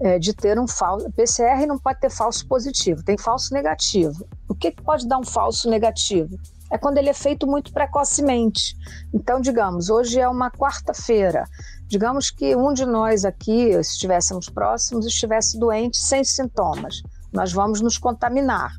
[0.00, 1.10] é, de ter um falso.
[1.12, 4.26] PCR não pode ter falso positivo, tem falso negativo.
[4.48, 6.38] O que, que pode dar um falso negativo?
[6.70, 8.76] É quando ele é feito muito precocemente.
[9.12, 11.44] Então, digamos, hoje é uma quarta-feira.
[11.86, 17.02] Digamos que um de nós aqui, se estivéssemos próximos, estivesse doente sem sintomas.
[17.32, 18.72] Nós vamos nos contaminar.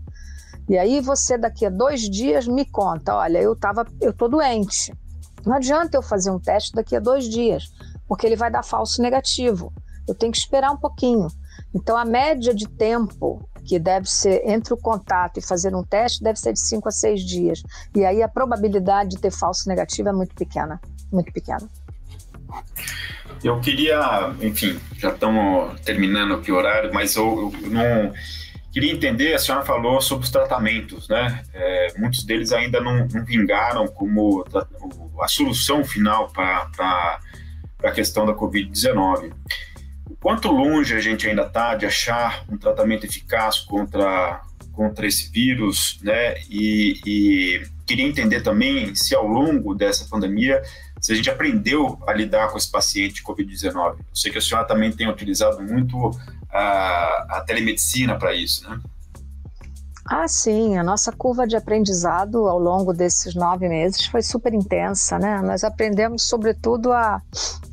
[0.68, 4.94] E aí você daqui a dois dias me conta, olha, eu tava, eu tô doente.
[5.44, 7.72] Não adianta eu fazer um teste daqui a dois dias,
[8.08, 9.74] porque ele vai dar falso negativo
[10.10, 11.28] eu tenho que esperar um pouquinho.
[11.74, 16.24] Então, a média de tempo que deve ser entre o contato e fazer um teste
[16.24, 17.64] deve ser de 5 a 6 dias.
[17.96, 20.82] E aí a probabilidade de ter falso negativo é muito pequena,
[21.12, 21.70] muito pequena.
[23.44, 28.12] Eu queria, enfim, já estamos terminando aqui o horário, mas eu, eu não
[28.72, 31.44] queria entender, a senhora falou sobre os tratamentos, né?
[31.54, 34.44] É, muitos deles ainda não, não, vingaram como
[35.22, 37.20] a solução final para
[37.84, 39.32] a questão da Covid-19
[40.20, 44.42] quanto longe a gente ainda está de achar um tratamento eficaz contra,
[44.74, 46.36] contra esse vírus, né?
[46.50, 50.62] E, e, queria entender também se ao longo dessa pandemia,
[51.02, 53.98] se a gente aprendeu a lidar com esse paciente Covid-19.
[53.98, 56.12] Eu sei que a senhora também tem utilizado muito
[56.52, 58.80] a, a telemedicina para isso, né?
[60.12, 65.20] Ah, sim, a nossa curva de aprendizado ao longo desses nove meses foi super intensa,
[65.20, 65.40] né?
[65.40, 67.22] Nós aprendemos, sobretudo, a,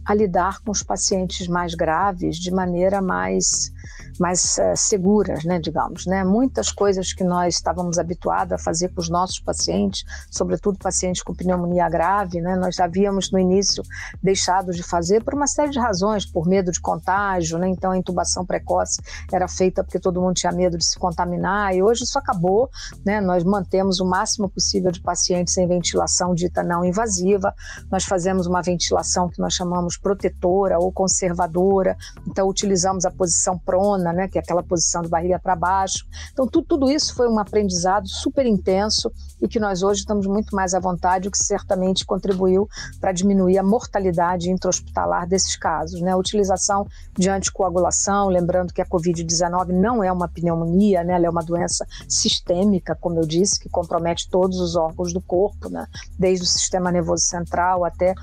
[0.05, 3.73] a lidar com os pacientes mais graves de maneira mais
[4.19, 6.25] mais uh, seguras, né, digamos, né?
[6.25, 11.35] Muitas coisas que nós estávamos habituados a fazer com os nossos pacientes, sobretudo pacientes com
[11.35, 12.57] pneumonia grave, né?
[12.57, 13.83] Nós havíamos no início
[14.23, 17.69] deixado de fazer por uma série de razões, por medo de contágio, né?
[17.69, 19.01] Então a intubação precoce
[19.33, 22.71] era feita porque todo mundo tinha medo de se contaminar e hoje isso acabou,
[23.05, 23.21] né?
[23.21, 27.55] Nós mantemos o máximo possível de pacientes em ventilação dita não invasiva.
[27.91, 31.97] Nós fazemos uma ventilação que nós chamamos protetora ou conservadora.
[32.27, 36.07] Então utilizamos a posição prona né, que é aquela posição de barriga para baixo.
[36.33, 40.55] Então, tu, tudo isso foi um aprendizado super intenso e que nós hoje estamos muito
[40.55, 42.69] mais à vontade, o que certamente contribuiu
[43.01, 46.01] para diminuir a mortalidade intra-hospitalar desses casos.
[46.01, 46.13] Né?
[46.13, 46.87] A utilização
[47.17, 51.15] de anticoagulação, lembrando que a Covid-19 não é uma pneumonia, né?
[51.15, 55.69] ela é uma doença sistêmica, como eu disse, que compromete todos os órgãos do corpo,
[55.69, 55.87] né?
[56.19, 58.15] desde o sistema nervoso central até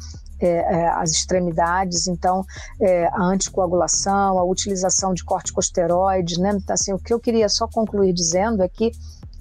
[0.46, 2.44] é, é, as extremidades, então
[2.80, 6.52] é, a anticoagulação, a utilização de corticosteroides, né?
[6.56, 8.92] Então, assim, o que eu queria só concluir dizendo é que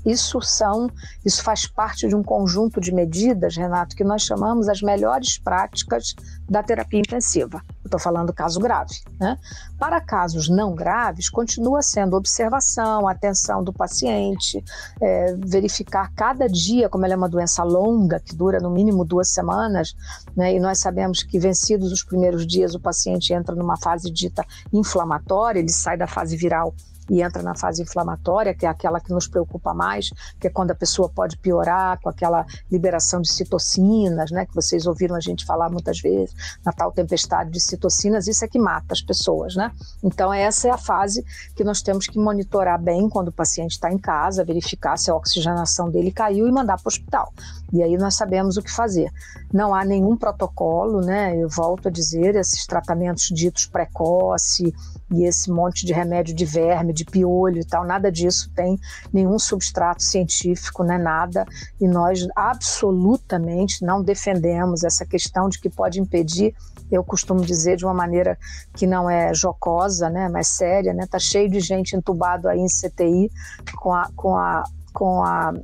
[0.05, 0.89] isso são,
[1.25, 6.15] isso faz parte de um conjunto de medidas, Renato, que nós chamamos as melhores práticas
[6.53, 7.63] da terapia intensiva.
[7.83, 8.95] Estou falando caso grave.
[9.19, 9.39] Né?
[9.79, 14.63] Para casos não graves, continua sendo observação, atenção do paciente,
[15.01, 19.31] é, verificar cada dia, como ela é uma doença longa, que dura no mínimo duas
[19.31, 19.95] semanas,
[20.37, 20.55] né?
[20.55, 25.59] e nós sabemos que vencidos os primeiros dias, o paciente entra numa fase dita inflamatória,
[25.59, 26.75] ele sai da fase viral
[27.13, 30.09] e entra na fase inflamatória, que é aquela que nos preocupa mais,
[30.41, 34.87] que é quando a pessoa pode piorar com aquela liberação de citocinas, né, que vocês
[34.87, 36.35] ouviram a gente falar muitas vezes,
[36.65, 39.71] na tal tempestade de citocinas, isso é que mata as pessoas, né?
[40.03, 41.23] Então essa é a fase
[41.55, 45.15] que nós temos que monitorar bem quando o paciente está em casa, verificar se a
[45.15, 47.31] oxigenação dele caiu e mandar para o hospital.
[47.75, 49.11] E aí nós sabemos o que fazer.
[49.53, 51.37] Não há nenhum protocolo, né?
[51.37, 54.75] Eu volto a dizer, esses tratamentos ditos precoce
[55.11, 58.79] e esse monte de remédio de verme, de piolho e tal, nada disso tem
[59.13, 60.99] nenhum substrato científico, né?
[60.99, 61.47] Nada.
[61.81, 66.55] E nós absolutamente não defendemos essa questão de que pode impedir
[66.91, 68.39] eu costumo dizer de uma maneira
[68.75, 72.67] que não é jocosa, né, mas séria, né, tá cheio de gente entubado aí em
[72.67, 73.31] CTI
[73.77, 75.55] com a, com a, com a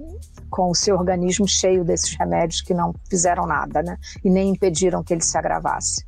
[0.51, 3.99] com o seu organismo cheio desses remédios que não fizeram nada, né?
[4.25, 6.08] E nem impediram que ele se agravasse.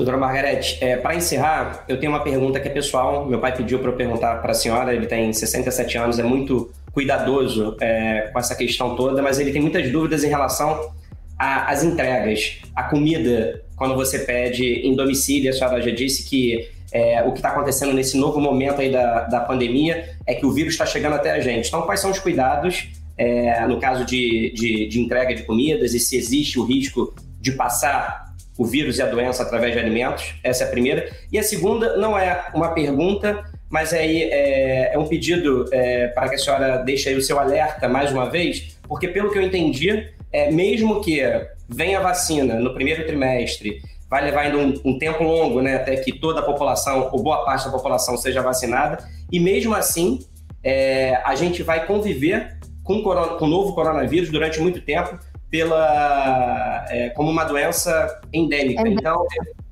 [0.00, 3.26] Doutora Margarete, é, para encerrar, eu tenho uma pergunta que é pessoal.
[3.26, 4.94] Meu pai pediu para eu perguntar para a senhora.
[4.94, 9.60] Ele tem 67 anos, é muito cuidadoso é, com essa questão toda, mas ele tem
[9.60, 10.90] muitas dúvidas em relação
[11.38, 12.62] às entregas.
[12.74, 17.40] A comida, quando você pede em domicílio, a senhora já disse que é, o que
[17.40, 21.16] está acontecendo nesse novo momento aí da, da pandemia é que o vírus está chegando
[21.16, 21.68] até a gente.
[21.68, 22.88] Então, quais são os cuidados
[23.18, 27.52] é, no caso de, de, de entrega de comidas e se existe o risco de
[27.52, 28.29] passar
[28.60, 30.34] o vírus e a doença através de alimentos?
[30.44, 31.10] Essa é a primeira.
[31.32, 36.28] E a segunda não é uma pergunta, mas é, é, é um pedido é, para
[36.28, 39.42] que a senhora deixe aí o seu alerta mais uma vez, porque pelo que eu
[39.42, 41.22] entendi, é, mesmo que
[41.66, 43.80] venha a vacina no primeiro trimestre
[44.10, 47.42] vai levar ainda um, um, tempo longo, né, até que toda a população, ou boa
[47.46, 48.98] parte da população, seja vacinada.
[49.32, 50.18] E mesmo assim,
[50.62, 55.18] é, a gente vai conviver com o novo coronavírus durante muito tempo,
[55.50, 58.86] pela, é, como uma doença endêmica.
[58.88, 59.26] Então,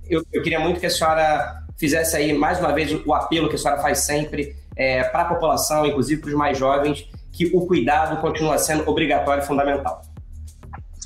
[0.09, 3.55] eu, eu, queria muito que a senhora fizesse aí, mais uma vez, o apelo que
[3.55, 7.66] a senhora faz sempre é, para a população, inclusive para os mais jovens, que o
[7.66, 10.03] cuidado continua sendo obrigatório e fundamental.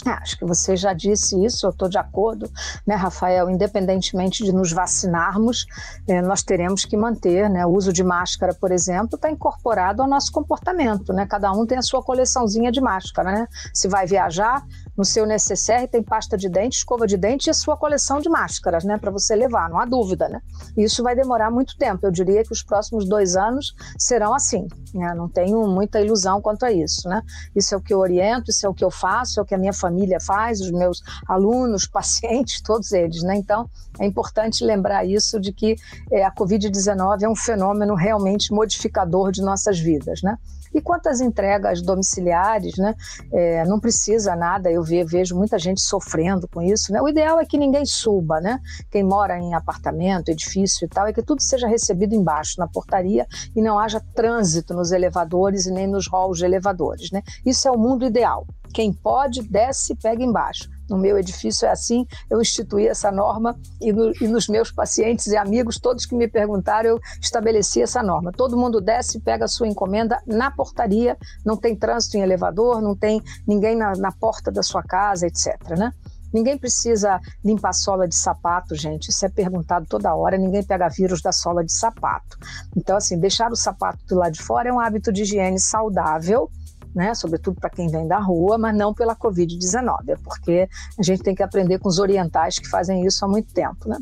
[0.05, 2.51] É, acho que você já disse isso, eu estou de acordo,
[2.85, 3.49] né, Rafael?
[3.49, 5.65] Independentemente de nos vacinarmos,
[6.09, 7.65] eh, nós teremos que manter, né?
[7.65, 11.25] O uso de máscara, por exemplo, está incorporado ao nosso comportamento, né?
[11.27, 13.49] Cada um tem a sua coleçãozinha de máscara, né?
[13.73, 14.65] Se vai viajar,
[14.97, 18.28] no seu necessaire tem pasta de dente, escova de dente e a sua coleção de
[18.28, 18.99] máscaras, né?
[18.99, 20.40] Para você levar, não há dúvida, né?
[20.76, 22.07] Isso vai demorar muito tempo.
[22.07, 24.66] Eu diria que os próximos dois anos serão assim.
[24.95, 25.14] Né?
[25.14, 27.22] Não tenho muita ilusão quanto a isso, né?
[27.55, 29.55] Isso é o que eu oriento, isso é o que eu faço, é o que
[29.55, 33.22] a minha família faz, os meus alunos, pacientes, todos eles.
[33.22, 33.36] Né?
[33.36, 33.68] Então,
[33.99, 35.76] é importante lembrar isso de que
[36.11, 40.22] é, a Covid-19 é um fenômeno realmente modificador de nossas vidas.
[40.22, 40.36] Né?
[40.75, 42.95] E quanto às entregas domiciliares, né,
[43.33, 46.93] é, não precisa nada, eu vejo muita gente sofrendo com isso.
[46.93, 47.01] Né?
[47.01, 48.61] O ideal é que ninguém suba, né?
[48.91, 53.27] Quem mora em apartamento, edifício e tal, é que tudo seja recebido embaixo, na portaria,
[53.55, 57.11] e não haja trânsito nos elevadores e nem nos halls de elevadores.
[57.11, 57.23] Né?
[57.45, 58.47] Isso é o mundo ideal.
[58.73, 60.68] Quem pode, desce e pega embaixo.
[60.93, 65.28] No meu edifício é assim, eu instituí essa norma e, no, e, nos meus pacientes
[65.28, 68.30] e amigos, todos que me perguntaram, eu estabeleci essa norma.
[68.30, 71.16] Todo mundo desce e pega a sua encomenda na portaria,
[71.47, 75.57] não tem trânsito em elevador, não tem ninguém na, na porta da sua casa, etc.
[75.78, 75.90] Né?
[76.30, 79.09] Ninguém precisa limpar sola de sapato, gente.
[79.09, 80.36] Isso é perguntado toda hora.
[80.36, 82.36] Ninguém pega vírus da sola de sapato.
[82.76, 86.51] Então, assim, deixar o sapato do lado de fora é um hábito de higiene saudável
[86.95, 90.68] né, sobretudo para quem vem da rua, mas não pela Covid-19, é porque
[90.99, 93.88] a gente tem que aprender com os orientais que fazem isso há muito tempo.
[93.88, 93.99] Né?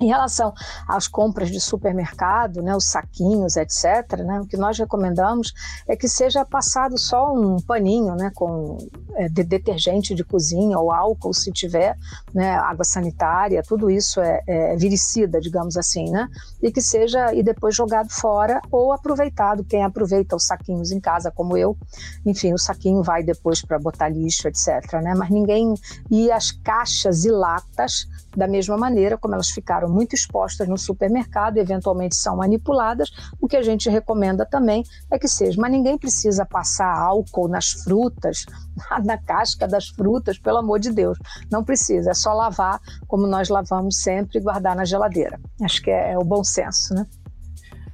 [0.00, 0.52] Em relação
[0.86, 5.52] às compras de supermercado, né, os saquinhos, etc., né, o que nós recomendamos
[5.88, 8.78] é que seja passado só um paninho né, com
[9.14, 11.96] é, de detergente de cozinha ou álcool, se tiver,
[12.32, 16.28] né, água sanitária, tudo isso é, é viricida, digamos assim, né,
[16.62, 19.64] e que seja e depois jogado fora ou aproveitado.
[19.64, 21.76] Quem aproveita os saquinhos em casa, como eu,
[22.24, 25.74] enfim, o saquinho vai depois para botar lixo, etc., né, mas ninguém.
[26.10, 28.06] E as caixas e latas
[28.36, 33.10] da mesma maneira como elas ficaram muito expostas no supermercado e eventualmente são manipuladas,
[33.40, 35.60] o que a gente recomenda também é que seja.
[35.60, 38.44] Mas ninguém precisa passar álcool nas frutas,
[39.04, 41.18] na casca das frutas, pelo amor de Deus.
[41.50, 45.40] Não precisa, é só lavar como nós lavamos sempre e guardar na geladeira.
[45.62, 47.06] Acho que é, é o bom senso, né?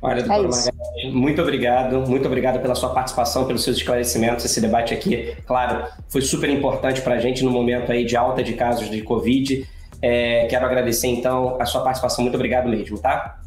[0.05, 4.45] Olha, doutora é Margarete, muito obrigado, muito obrigado pela sua participação, pelos seus esclarecimentos.
[4.45, 8.43] Esse debate aqui, claro, foi super importante para a gente no momento aí de alta
[8.43, 9.67] de casos de Covid
[10.07, 12.23] é, quero agradecer, então, a sua participação.
[12.23, 13.41] Muito obrigado mesmo, tá?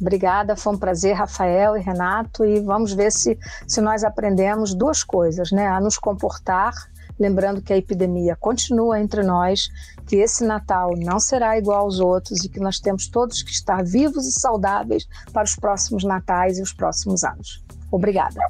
[0.00, 3.38] Obrigada, foi um prazer, Rafael e Renato, e vamos ver se,
[3.68, 5.66] se nós aprendemos duas coisas, né?
[5.66, 6.72] A nos comportar,
[7.18, 9.68] lembrando que a epidemia continua entre nós,
[10.06, 13.84] que esse Natal não será igual aos outros e que nós temos todos que estar
[13.84, 17.62] vivos e saudáveis para os próximos natais e os próximos anos.
[17.92, 18.40] Obrigada.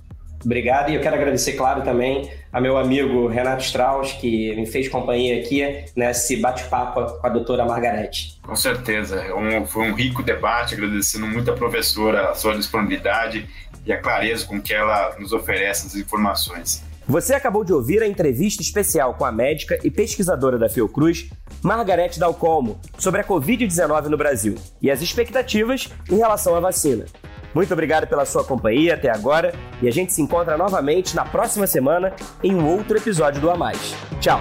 [0.45, 4.88] Obrigado, e eu quero agradecer, claro, também a meu amigo Renato Strauss, que me fez
[4.88, 5.62] companhia aqui
[5.95, 8.41] nesse bate-papo com a doutora Margarete.
[8.43, 13.47] Com certeza, é um, foi um rico debate, agradecendo muito a professora a sua disponibilidade
[13.86, 16.82] e a clareza com que ela nos oferece as informações.
[17.07, 21.28] Você acabou de ouvir a entrevista especial com a médica e pesquisadora da Fiocruz,
[21.62, 27.07] Margarete Dalcomo, sobre a Covid-19 no Brasil e as expectativas em relação à vacina.
[27.55, 31.66] Muito obrigado pela sua companhia até agora e a gente se encontra novamente na próxima
[31.66, 33.94] semana em um outro episódio do A Mais.
[34.20, 34.40] Tchau!